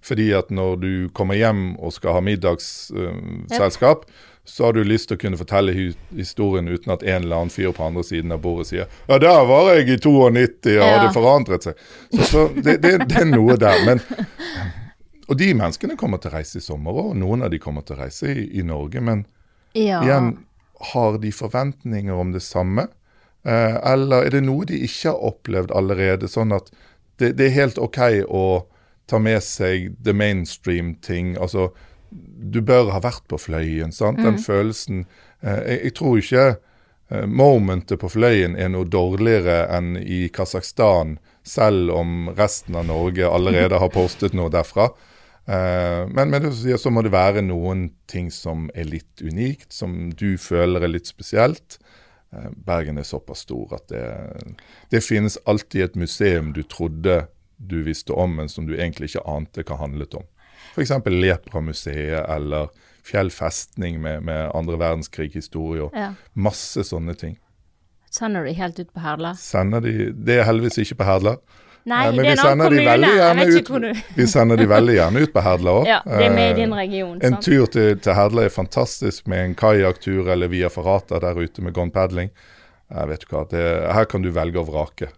[0.00, 5.10] Fordi at når du kommer hjem og skal ha middagsselskap, uh, så har du lyst
[5.10, 5.74] til å kunne fortelle
[6.16, 9.42] historien uten at en eller annen fyr på andre siden av bordet sier Ja, der
[9.48, 11.02] var jeg i 92, og ja.
[11.04, 11.82] det forandret seg.
[12.14, 13.82] Så, så det, det, det, er noe der.
[13.84, 14.00] Men,
[15.28, 17.98] og de menneskene kommer til å reise i sommer, og noen av de kommer til
[17.98, 19.04] å reise i, i Norge.
[19.04, 19.26] Men
[19.76, 20.00] ja.
[20.00, 20.32] igjen,
[20.94, 22.88] har de forventninger om det samme?
[23.44, 26.72] Eh, eller er det noe de ikke har opplevd allerede, sånn at
[27.20, 28.46] det, det er helt OK å
[29.12, 31.36] ta med seg the mainstream-ting?
[31.36, 31.68] Altså,
[32.10, 34.20] du bør ha vært på Fløyen, sant?
[34.22, 34.44] Den mm.
[34.44, 35.04] følelsen
[35.42, 41.18] eh, jeg, jeg, tror ikke eh, momentet på Fløyen er noe dårligere enn i Kasakhstan,
[41.44, 44.90] selv om resten av Norge allerede har postet noe derfra.
[45.48, 50.34] Uh, men, men så må det være noen ting som er litt unikt, som du
[50.36, 51.78] føler er litt spesielt.
[52.32, 54.04] Eh, Bergen er såpass stor at det,
[54.92, 57.22] det, finnes alltid et museum du trodde
[57.56, 60.26] du visste om, men som du egentlig ikke ante hva handlet om.
[60.78, 61.10] F.eks.
[61.10, 62.70] Lepra-museet eller
[63.08, 66.10] Fjell festning med, med andre verdenskrig-historie og ja.
[66.36, 67.38] masse sånne ting.
[68.12, 69.32] Sender de helt ut på Herla?
[69.40, 71.38] Sender de, Det er heldigvis ikke på Herla.
[71.88, 73.08] Nei, men det er en annen kommune.
[73.16, 75.88] Jeg vet ikke hvor du Vi sender de veldig gjerne ut på Herla òg.
[75.94, 77.14] Ja, det er med i din eh, region.
[77.24, 81.64] En tur til, til Herla er fantastisk med en kajakktur eller via Ferrata der ute
[81.64, 82.28] med gone paddling.
[82.92, 83.64] Jeg vet du hva, det,
[83.96, 85.10] her kan du velge og vrake.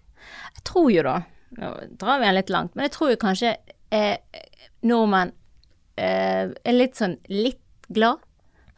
[0.54, 1.16] Jeg tror jo da,
[1.58, 3.54] nå drar vi den litt langt, men jeg tror jo kanskje
[3.94, 4.16] eh,
[4.86, 5.34] nordmenn
[6.00, 7.60] eh, er litt sånn litt
[7.92, 8.22] glad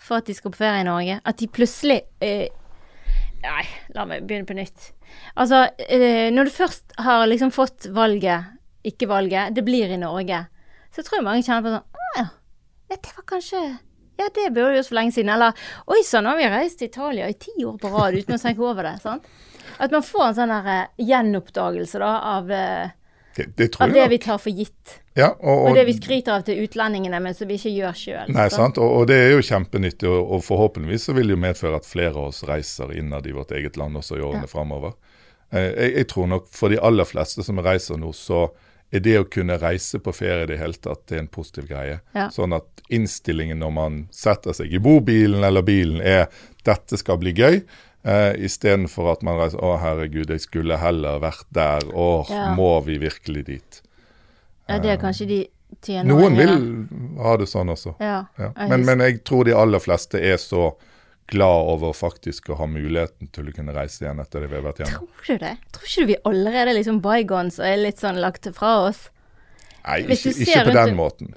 [0.03, 1.21] for at de skal på ferie i Norge.
[1.25, 2.49] At de plutselig eh,
[3.43, 3.63] Nei,
[3.97, 4.93] la meg begynne på nytt.
[5.35, 8.53] Altså, eh, når du først har liksom fått valget,
[8.87, 10.45] ikke valget, det blir i Norge,
[10.95, 12.29] så tror jeg mange kjenner på sånn Å ja,
[12.93, 13.63] det var kanskje
[14.21, 15.33] Ja, det burde vi gjort for lenge siden.
[15.35, 15.59] Eller
[15.91, 18.43] Oi sann, nå har vi reist til Italia i ti år på rad uten å
[18.43, 18.97] tenke over det.
[19.03, 19.27] sant?
[19.83, 24.07] At man får en sånn der, uh, gjenoppdagelse da, av, uh, det, det, av det
[24.13, 25.02] vi tar for gitt.
[25.15, 27.97] Ja, og, og, og, det vi skryter av til utlendingene, men som vi ikke gjør
[28.01, 28.33] sjøl.
[28.33, 28.81] Nei, sant?
[28.81, 32.15] Og, og, det er jo kjempenyttig, og, forhåpentligvis så vil det jo medføre at flere
[32.17, 34.53] av oss reiser innad i vårt eget land også i årene ja.
[34.55, 34.97] framover.
[35.53, 38.47] Eh, jeg, jeg, tror nok for de aller fleste som reiser nå, så
[38.93, 41.69] er det å kunne reise på ferie i det hele tatt det er en positiv
[41.69, 42.01] greie.
[42.17, 42.27] Ja.
[42.33, 46.29] Sånn at innstillingen når man setter seg i bobilen eller bilen er
[46.65, 47.65] 'dette skal bli gøy',
[48.03, 52.49] Uh, istedenfor at man reiser 'å herregud, jeg skulle heller vært der', Åh, ja.
[52.59, 53.79] må vi virkelig dit'?
[54.71, 55.41] Ja, det er kanskje de
[55.83, 56.57] tjener Noen vil
[57.23, 57.97] ha det sånn også.
[58.03, 58.51] Ja, ja.
[58.69, 60.73] Men, men, jeg tror de aller fleste er så
[61.33, 64.67] glad over faktisk å ha muligheten til å kunne reise igjen etter det vi har
[64.67, 65.09] vært igjennom.
[65.09, 65.57] Tror du det?
[65.73, 69.07] Tror ikke du vi allerede er liksom bygones og er litt sånn lagt fra oss?
[69.83, 71.33] Nei, ikke, ikke på den måten.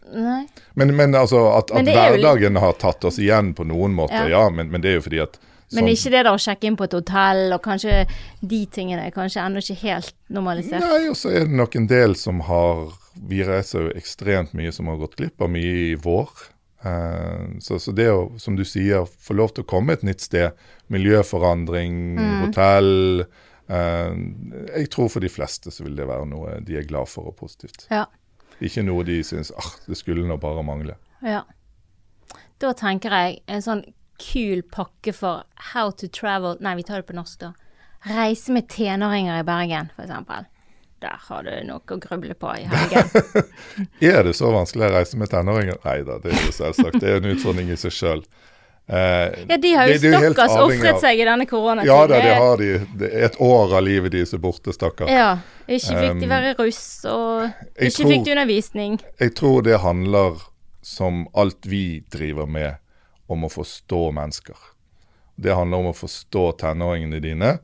[0.78, 2.61] Men, men altså, at, at hverdagen litt...
[2.61, 5.23] har tatt oss igjen på noen måter, ja, ja men, men, det er jo fordi
[5.23, 5.80] at sånn...
[5.80, 8.03] Men ikke det der å sjekke inn på et hotell, og kanskje
[8.45, 10.86] de tingene er kanskje ennå ikke helt normalisert?
[10.86, 14.74] Nei, og så er det nok en del som har Vi reiser jo ekstremt mye
[14.76, 16.30] som har gått glipp av mye i vår.
[16.86, 20.22] Uh, så, så, det å, som du sier, få lov til å komme et nytt
[20.22, 20.53] sted,
[20.93, 22.36] miljøforandring, mm.
[22.43, 23.24] hotell
[23.72, 24.13] uh,
[24.76, 27.39] Jeg tror for de fleste så vil det være noe de er glad for og
[27.39, 27.88] positivt.
[27.89, 28.05] Ja.
[28.63, 30.99] Ikke noe de syns ah, det skulle nå bare mangle.
[31.26, 31.43] Ja.
[32.61, 33.86] Da tenker jeg en sånn
[34.22, 35.43] kul pakke for
[35.74, 37.51] how to travel Nei, vi tar det på norsk, da.
[38.05, 40.51] Reise med tenåringer i Bergen, f.eks
[41.05, 43.45] der har du noe å gruble på i helgen.
[44.15, 45.77] er det så vanskelig å reise med tenåringer?
[45.85, 46.99] Nei da, det er jo selvsagt.
[47.01, 48.23] Det er en utfordring i seg sjøl.
[48.87, 51.89] Eh, ja, de har jo stakkars ofret seg i denne koronatiden.
[51.89, 52.71] Ja da, det har de.
[53.01, 55.09] Det er et år av livet deres er borte, stakkar.
[55.09, 55.29] Ja.
[55.65, 58.97] Ikke fikk de være russ, og ikke tror, fikk de undervisning.
[59.21, 60.43] Jeg tror det handler,
[60.85, 62.77] som alt vi driver med,
[63.25, 64.67] om å forstå mennesker.
[65.41, 67.55] Det handler om å forstå tenåringene dine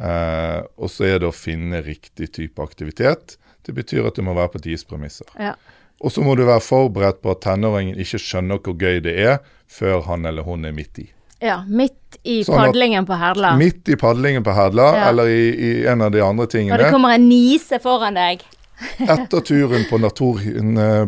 [0.00, 3.36] Uh, og så er det å finne riktig type aktivitet.
[3.62, 5.28] Det betyr at du må være på deres premisser.
[5.38, 5.54] Ja.
[6.02, 9.36] Og så må du være forberedt på at tenåringen ikke skjønner hvor gøy det er,
[9.70, 11.06] før han eller hun er midt i.
[11.42, 13.54] Ja, midt i sånn padlingen på Herdla.
[13.58, 15.06] Midt i padlingen på Herdla, ja.
[15.10, 16.76] eller i, i, en av de andre tingene.
[16.76, 18.44] Og det kommer en nise foran deg.
[19.14, 20.42] Etter turen på, natur,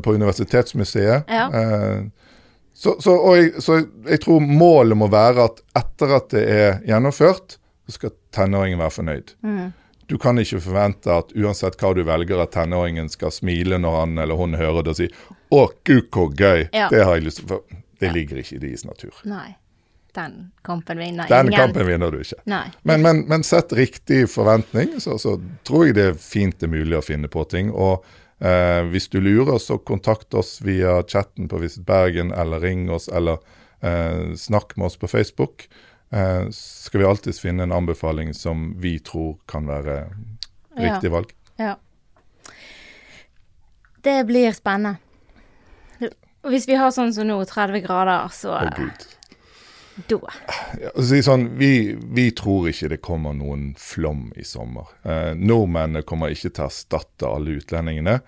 [0.03, 1.31] på Universitetsmuseet.
[1.31, 1.47] Ja.
[1.51, 2.31] Eh,
[2.75, 3.79] så, så, jeg, så,
[4.09, 8.95] jeg, tror målet må være at etter at det er gjennomført, så skal tenåringen være
[8.99, 9.35] fornøyd.
[9.45, 9.73] Mm.
[10.07, 14.19] Du kan ikke forvente at uansett hva du velger, at tenåringen skal smile når han
[14.21, 15.09] eller hun hører det og si
[15.55, 16.69] 'Å, gud, hvor gøy'.
[16.73, 16.89] Ja.
[16.91, 17.49] Det har jeg lyst til.
[17.49, 17.63] For
[18.01, 19.15] det ligger ikke i deres natur.
[19.25, 19.55] Nei.
[20.15, 21.59] Den kampen vinner Den ingen.
[21.59, 22.39] kampen vinner du ikke.
[22.83, 26.75] Men, men, men, sett riktig forventning, så, så, tror jeg det er fint det er
[26.75, 27.73] mulig å finne på ting.
[27.73, 28.05] Og
[28.39, 33.09] eh, hvis du lurer, så kontakt oss via chatten på Visit Bergen, eller ring oss,
[33.09, 33.43] eller
[33.83, 35.67] eh, snakk med oss på Facebook
[36.15, 39.99] eh, skal vi alltids finne en anbefaling som vi tror kan være
[40.79, 41.35] riktig valg.
[41.61, 41.77] Ja.
[44.05, 44.99] Det blir spennende.
[46.45, 49.07] Hvis vi har sånn som nå, 30 grader, så oh, Gud.
[50.11, 50.33] Da.
[50.83, 54.91] Ja, si sånn, vi, vi, tror ikke det kommer noen flom i sommer.
[55.07, 58.19] Eh, nordmennene kommer ikke til å erstatte alle utlendingene.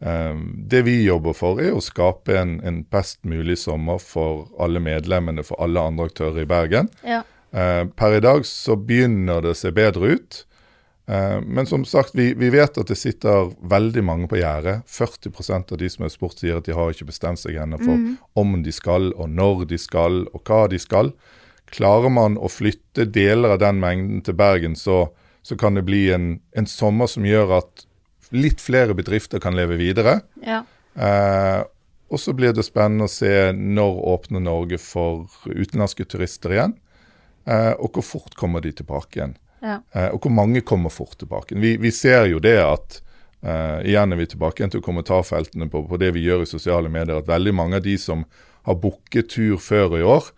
[0.00, 4.80] Ehm, det vi jobber for, er å skape en, en, best mulig sommer for alle
[4.80, 6.88] medlemmene, for alle andre aktører i Bergen.
[7.04, 7.22] Ja.
[7.52, 10.40] Ehm, per i dag så begynner det å se bedre ut.
[11.10, 14.86] Ehm, men som sagt, vi, vi, vet at det sitter veldig mange på gjerdet.
[14.88, 18.00] 40% av de som er spurt, sier at de har ikke bestemt seg ennå for
[18.00, 18.16] mm.
[18.40, 21.12] om de skal, og når de skal, og hva de skal.
[21.70, 25.10] Klarer man å flytte deler av den mengden til Bergen, så,
[25.44, 27.86] så kan det bli en, en sommer som gjør at
[28.30, 30.20] litt flere bedrifter kan leve videre.
[30.44, 30.62] Ja.
[30.94, 31.60] Eh,
[32.10, 36.74] og så blir det spennende å se når åpner Norge for utenlandske turister igjen.
[37.46, 39.36] Eh, og hvor fort kommer de tilbake igjen.
[39.62, 39.78] Ja.
[39.92, 41.58] Eh, og hvor mange kommer fort tilbake.
[41.60, 43.00] Vi, vi ser jo det at
[43.44, 46.90] eh, igjen er vi tilbake igjen til kommentarfeltene på, på, det vi gjør i sosiale
[46.92, 48.24] medier, at veldig mange av de som
[48.66, 50.32] har booket tur før i år,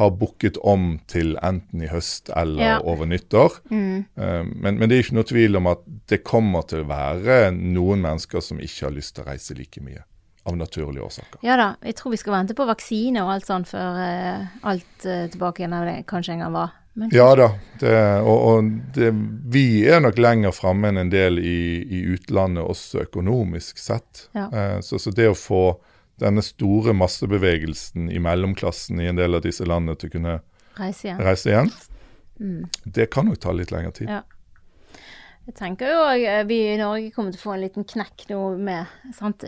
[0.00, 2.76] har booket om til enten i høst eller ja.
[2.80, 3.60] over nyttår.
[3.70, 4.04] Mm.
[4.16, 7.50] Uh, men, men, det er ikke noe tvil om at det kommer til å være
[7.52, 10.06] noen mennesker som ikke har lyst til å reise like mye.
[10.48, 11.42] Av naturlige årsaker.
[11.44, 15.04] Ja da, jeg tror vi skal vente på vaksine og alt sånt før uh, alt
[15.04, 16.72] uh, tilbake igjen av det kanskje en gang var.
[16.96, 17.92] Men, ja da, det,
[18.24, 19.12] og, og det,
[19.52, 24.24] vi er nok lenger framme enn en del i, i, utlandet også økonomisk sett.
[24.34, 24.48] Ja.
[24.82, 25.62] Så, så det å få
[26.20, 30.34] denne store massebevegelsen i mellomklassen i en del av disse landene til å kunne
[30.78, 31.72] reise igjen, reise igjen.
[32.40, 32.68] Mm.
[32.84, 34.12] det kan nok ta litt lengre tid.
[34.12, 34.22] Ja.
[35.48, 38.28] Jeg tenker jo òg eh, vi i Norge kommer til å få en liten knekk
[38.30, 39.44] nå med sant,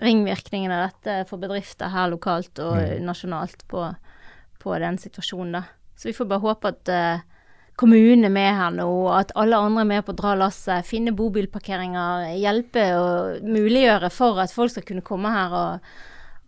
[0.00, 3.02] ringvirkningen av dette for bedrifter her lokalt og mm.
[3.04, 3.84] nasjonalt på,
[4.62, 5.58] på, den situasjonen.
[5.58, 5.64] da.
[5.98, 7.31] Så vi får bare håpe at uh,
[7.82, 10.86] kommunen er med her nå, og at alle andre er med på å dra lasset.
[10.86, 15.92] Finne bobilparkeringer, hjelpe og muliggjøre for at folk skal kunne komme her og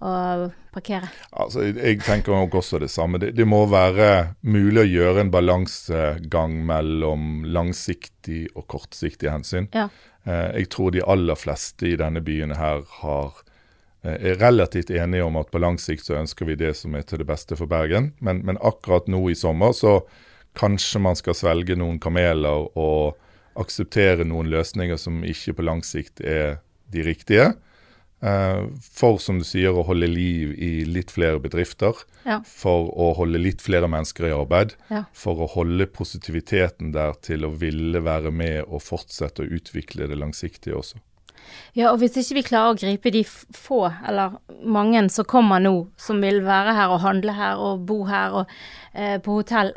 [0.05, 1.09] og parkere?
[1.33, 3.21] Altså, jeg tenker nok også det samme.
[3.23, 9.71] Det, det, må være mulig å gjøre en balansegang mellom langsiktig og kortsiktig hensyn.
[9.75, 9.89] Ja.
[10.27, 13.41] Eh, jeg tror de aller fleste i denne byen her har,
[14.05, 17.07] eh, er relativt enige om at på lang sikt så ønsker vi det som er
[17.09, 18.13] til det beste for Bergen.
[18.21, 20.01] Men, men akkurat nå i sommer så
[20.59, 23.21] kanskje man skal svelge noen kameler og
[23.59, 26.59] akseptere noen løsninger som ikke på lang sikt er
[26.95, 27.53] de riktige.
[28.25, 31.99] Uh, for, som du sier, å holde liv i litt flere bedrifter.
[32.25, 32.39] Ja.
[32.49, 34.73] For å holde litt flere mennesker i arbeid.
[34.89, 35.03] Ja.
[35.13, 40.17] For å holde positiviteten der til å ville være med og fortsette å utvikle det
[40.21, 41.03] langsiktige også.
[41.77, 45.75] Ja, og hvis ikke vi klarer å gripe de få, eller mange som kommer nå,
[46.01, 48.55] som vil være her og handle her og bo her og
[48.95, 49.75] eh, på hotell,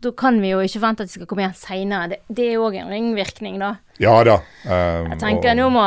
[0.00, 2.08] da kan vi jo ikke forvente at de skal komme igjen seinere.
[2.12, 3.74] Det, det, er òg en ringvirkning, da.
[4.00, 4.38] Ja da.
[4.64, 5.82] Um, jeg tenker og, nå, må,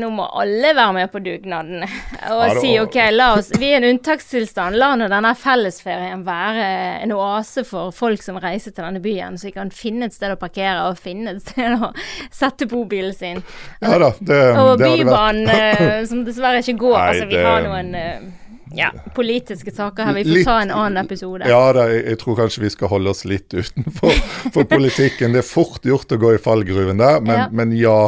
[0.00, 1.82] nå må alle være med på dugnaden
[2.32, 4.78] og ja, si OK, la oss Vi er en unntakstilstand.
[4.80, 6.70] La nå denne fellesferien være
[7.04, 10.32] en oase for folk som reiser til denne byen, så de kan finne et sted
[10.32, 11.92] å parkere og finne et sted å
[12.32, 13.44] sette bobilen sin.
[13.84, 16.96] Ja da, det, og Bybanen, eh, som dessverre ikke går.
[16.96, 18.39] Nei, altså, vi det, har noen uh,
[18.76, 20.16] ja, politiske saker her.
[20.18, 21.48] Vi får litt, ta en annen episode.
[21.50, 24.12] Ja, da, jeg, jeg, tror kanskje vi skal holde oss litt utenfor
[24.54, 25.36] for politikken.
[25.36, 27.48] Det er fort gjort å gå i fallgruven der, men ja.
[27.50, 28.02] Men ja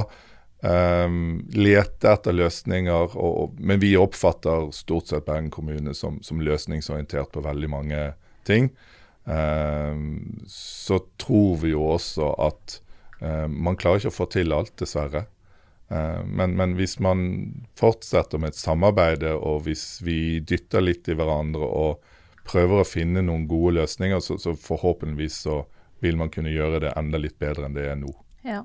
[0.63, 3.17] um, lete etter løsninger.
[3.19, 8.07] Og, men vi oppfatter stort sett Bergen kommune som, som løsningsorientert på veldig mange
[8.49, 8.71] ting.
[9.25, 12.81] Um, så tror vi jo også at
[13.21, 15.27] um, man klarer ikke å få til alt, dessverre.
[15.93, 17.27] Eh, men, men, hvis man
[17.79, 22.13] fortsetter med et samarbeid, og hvis vi dytter litt i hverandre og
[22.49, 25.63] prøver å finne noen gode løsninger, så, så forhåpentligvis så
[26.03, 28.13] vil man kunne gjøre det enda litt bedre enn det er nå.
[28.47, 28.65] Ja.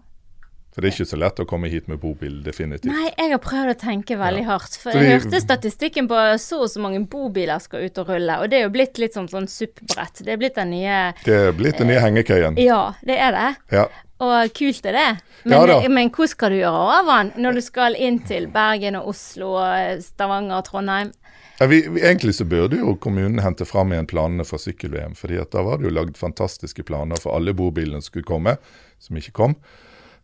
[0.74, 2.90] For det er ikke så lett å komme hit med bobil, definitivt.
[2.90, 4.48] Nei, jeg har prøvd å tenke veldig ja.
[4.52, 4.76] hardt.
[4.78, 8.52] For jeg hørte statistikken på så og så mange bobiler skal ut og rulle, og
[8.52, 10.22] det er jo blitt litt sånn, sånn suppbrett.
[10.22, 12.62] Det er blitt den nye Det er blitt den nye hengekøyen.
[12.62, 13.48] Ja, det er det.
[13.74, 13.88] Ja.
[14.24, 15.10] Og kult er det.
[15.44, 18.98] Men, ja, men hva skal du gjøre av den når du skal inn til Bergen
[19.00, 21.12] og Oslo og Stavanger og Trondheim?
[21.60, 25.16] Ja, vi, egentlig så burde jo kommunen hente fram igjen planene for sykkel-VM.
[25.18, 28.58] fordi at da var det jo lagd fantastiske planer for alle bobilene som skulle komme,
[29.02, 29.56] som ikke kom.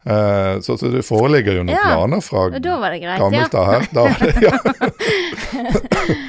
[0.04, 3.90] Eh, så, så, det foreligger jo noen ja, planer fra gammelt av her.
[3.94, 4.58] Da var det, ja.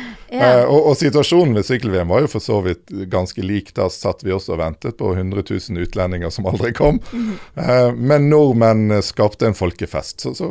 [0.35, 0.64] Ja.
[0.64, 3.72] Uh, og, og, situasjonen ved sykkel-VM var jo for så vidt ganske lik.
[3.76, 7.01] Da satt vi også og ventet på 100 000 utlendinger som aldri kom.
[7.12, 7.35] Mm.
[7.97, 10.24] Men nordmenn skapte en folkefest.
[10.24, 10.51] Så, så,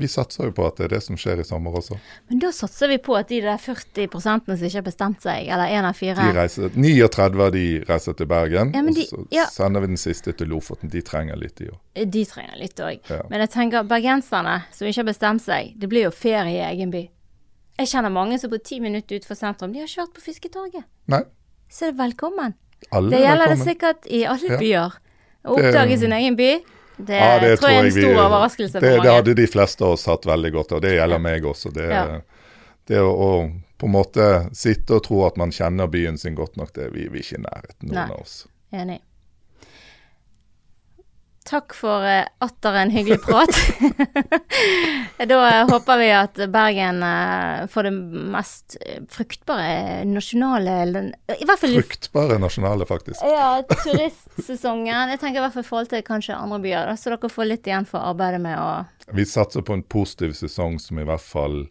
[0.00, 1.98] vi satser jo på at det er det som skjer i sommer også.
[2.30, 5.70] Men da satser vi på at de der 40 som ikke har bestemt seg, eller
[5.70, 9.46] én av fire de reiser, 39 av de reiser til Bergen, ja, de, og så
[9.54, 10.90] sender vi den siste til Lofoten.
[10.92, 11.78] De trenger litt, de òg.
[12.16, 13.00] De trenger litt òg.
[13.30, 16.92] Men jeg tenker bergenserne som ikke har bestemt seg, det blir jo ferie i egen
[16.94, 17.06] by.
[17.80, 19.72] Jeg kjenner mange som bor ti minutter utenfor sentrum.
[19.72, 20.84] De har kjørt på Fisketorget.
[21.08, 21.22] Nei.
[21.72, 22.52] Så er det velkommen.
[22.90, 23.64] Alle det gjelder velkommen.
[23.64, 24.98] det sikkert i alle byer.
[25.40, 26.50] Å oppdage sin egen by.
[27.00, 29.06] Det, ja, det tror jeg er en stor vi, overraskelse for det, mange.
[29.06, 30.82] Det hadde de fleste av oss hatt veldig godt av.
[30.84, 31.72] Det gjelder meg også.
[31.72, 32.02] Det, ja.
[32.90, 33.30] det å, å,
[33.80, 37.08] på en måte sitte og tro at man kjenner byen sin godt nok, det vi,
[37.08, 38.10] vi er ikke i nærheten, noen Nei.
[38.10, 38.36] av oss.
[38.76, 39.00] Enig.
[41.50, 43.50] Takk for uh, atter en hyggelig prat.
[45.30, 47.92] da uh, håper vi at Bergen uh, får det
[48.36, 48.76] mest
[49.10, 53.24] fruktbare nasjonale i hvert fall, Fruktbare nasjonale, faktisk.
[53.26, 55.16] Ja, turistsesongen.
[55.16, 57.66] Jeg tenker i hvert fall i forhold til kanskje andre byer, så dere får litt
[57.66, 58.70] igjen for arbeidet med å
[59.10, 61.64] Vi satser på en positiv sesong som i hvert fall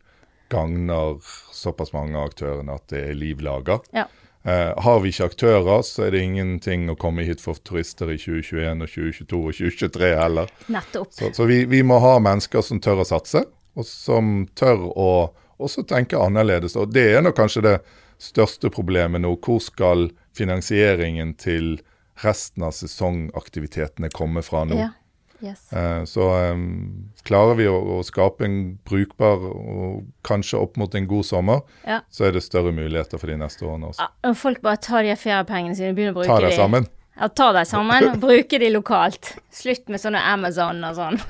[0.51, 1.21] gagner
[1.55, 3.79] såpass mange av aktørene at det er liv laga.
[3.95, 4.09] Ja.
[4.49, 8.17] Eh, har vi ikke aktører, så er det ingenting å komme hit for turister i
[8.17, 10.53] 2021 og 2022 og 2023 heller.
[10.71, 11.11] Nettopp.
[11.13, 13.43] Så, så vi, vi, må ha mennesker som tør å satse,
[13.77, 15.11] og som tør å
[15.59, 16.77] også tenke annerledes.
[16.79, 17.75] Og det er nok kanskje det
[18.21, 19.35] største problemet nå.
[19.43, 21.77] Hvor skal finansieringen til
[22.23, 24.79] resten av sesongaktivitetene komme fra nå?
[24.79, 24.89] Ja.
[25.39, 25.73] Yes.
[25.73, 31.07] Eh, så um, klarer vi å, å, skape en brukbar og kanskje opp mot en
[31.07, 32.01] god sommer, ja.
[32.11, 34.03] så er det større muligheter for de neste årene også.
[34.03, 36.59] Ja, folk bare tar de feriepengene sine og begynner å bruke ta deg de.
[36.59, 36.83] sammen.
[37.19, 39.33] Ja, ta deg sammen og bruke de lokalt.
[39.55, 41.17] Slutt med sånne Amazon og sånn.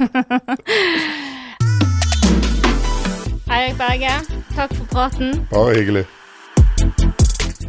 [3.50, 4.14] Eirik Berge,
[4.54, 5.30] takk for praten.
[5.50, 6.06] Bare hyggelig.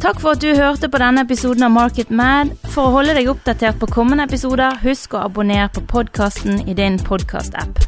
[0.01, 2.55] Takk for at du hørte på denne episoden av Market Mad.
[2.73, 6.97] For å holde deg oppdatert på kommende episoder, husk å abonnere på podkasten i din
[7.05, 7.85] podkast-app.